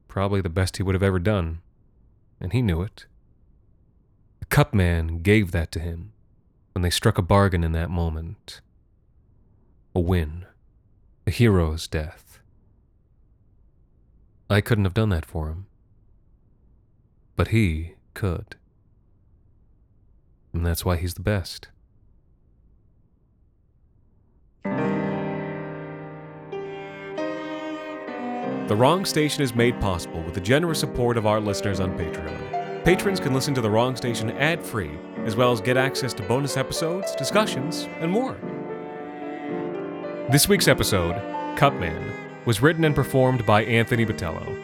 Probably 0.09 0.41
the 0.41 0.49
best 0.49 0.79
he 0.79 0.83
would 0.83 0.95
have 0.95 1.03
ever 1.03 1.19
done. 1.19 1.61
And 2.41 2.55
he 2.55 2.63
knew 2.63 2.81
it. 2.81 3.05
The 4.41 4.47
cut 4.47 4.73
man 4.73 5.21
gave 5.21 5.51
that 5.53 5.71
to 5.73 5.79
him 5.79 6.13
when 6.73 6.81
they 6.81 6.91
struck 6.91 7.19
a 7.19 7.23
bargain 7.23 7.63
in 7.63 7.73
that 7.73 7.91
moment. 7.91 8.63
A 9.95 10.01
win. 10.01 10.47
A 11.27 11.31
hero's 11.31 11.89
death. 11.89 12.41
I 14.51 14.61
couldn't 14.61 14.85
have 14.85 14.95
done 14.95 15.09
that 15.09 15.25
for 15.25 15.49
him. 15.49 15.67
But 17.35 17.49
he 17.49 17.95
could. 18.13 18.57
And 20.53 20.67
that's 20.67 20.85
why 20.85 20.97
he's 20.97 21.15
the 21.15 21.23
best. 21.23 21.69
The 28.69 28.77
Wrong 28.77 29.05
Station 29.05 29.43
is 29.43 29.55
made 29.55 29.81
possible 29.81 30.23
with 30.23 30.35
the 30.35 30.41
generous 30.41 30.81
support 30.81 31.17
of 31.17 31.27
our 31.27 31.41
listeners 31.41 31.81
on 31.81 31.99
Patreon. 31.99 32.85
Patrons 32.85 33.21
can 33.21 33.35
listen 33.35 33.55
to 33.55 33.61
The 33.61 33.71
Wrong 33.71 33.97
Station 33.97 34.31
ad 34.33 34.63
free, 34.63 34.93
as 35.25 35.37
well 35.37 35.53
as 35.53 35.61
get 35.61 35.77
access 35.77 36.13
to 36.15 36.23
bonus 36.23 36.57
episodes, 36.57 37.15
discussions, 37.17 37.89
and 38.01 38.11
more. 38.11 38.37
This 40.31 40.49
week's 40.49 40.69
episode, 40.69 41.21
Cutman, 41.59 42.11
was 42.47 42.63
written 42.63 42.85
and 42.85 42.95
performed 42.95 43.45
by 43.45 43.63
Anthony 43.65 44.07
Botelho. 44.07 44.59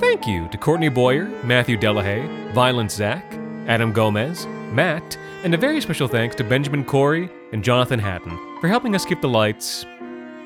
Thank 0.00 0.26
you 0.26 0.48
to 0.48 0.58
Courtney 0.58 0.88
Boyer, 0.88 1.26
Matthew 1.44 1.78
Delahaye, 1.78 2.52
Violent 2.52 2.90
Zach, 2.90 3.24
Adam 3.68 3.92
Gomez, 3.92 4.44
Matt, 4.72 5.16
and 5.44 5.54
a 5.54 5.56
very 5.56 5.80
special 5.80 6.08
thanks 6.08 6.34
to 6.34 6.42
Benjamin 6.42 6.84
Corey 6.84 7.30
and 7.52 7.62
Jonathan 7.62 8.00
Hatton 8.00 8.36
for 8.60 8.66
helping 8.66 8.96
us 8.96 9.04
keep 9.04 9.20
the 9.20 9.28
lights 9.28 9.86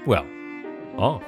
well, 0.04 0.26
off. 0.98 1.24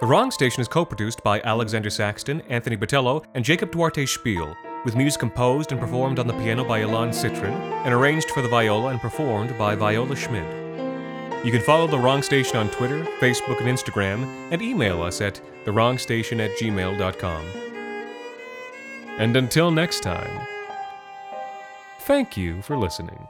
The 0.00 0.06
Wrong 0.06 0.30
Station 0.30 0.62
is 0.62 0.68
co 0.68 0.86
produced 0.86 1.22
by 1.22 1.42
Alexander 1.42 1.90
Saxton, 1.90 2.40
Anthony 2.48 2.78
Botelho, 2.78 3.22
and 3.34 3.44
Jacob 3.44 3.72
Duarte 3.72 4.06
Spiel, 4.06 4.56
with 4.84 4.96
music 4.96 5.20
composed 5.20 5.72
and 5.72 5.80
performed 5.80 6.18
on 6.18 6.26
the 6.26 6.32
piano 6.34 6.64
by 6.64 6.80
Ilan 6.80 7.10
Citrin, 7.10 7.54
and 7.84 7.94
arranged 7.94 8.30
for 8.30 8.42
the 8.42 8.48
viola 8.48 8.88
and 8.88 9.00
performed 9.00 9.56
by 9.58 9.74
Viola 9.74 10.16
Schmidt. 10.16 10.68
You 11.44 11.52
can 11.52 11.62
follow 11.62 11.86
The 11.86 11.98
Wrong 11.98 12.22
Station 12.22 12.56
on 12.56 12.68
Twitter, 12.70 13.04
Facebook, 13.20 13.60
and 13.60 13.68
Instagram, 13.68 14.24
and 14.50 14.60
email 14.60 15.02
us 15.02 15.20
at 15.20 15.40
thewrongstation 15.64 16.40
at 16.40 16.58
gmail.com. 16.58 17.46
And 19.18 19.36
until 19.36 19.70
next 19.70 20.00
time, 20.00 20.46
thank 22.00 22.36
you 22.36 22.60
for 22.62 22.76
listening. 22.76 23.28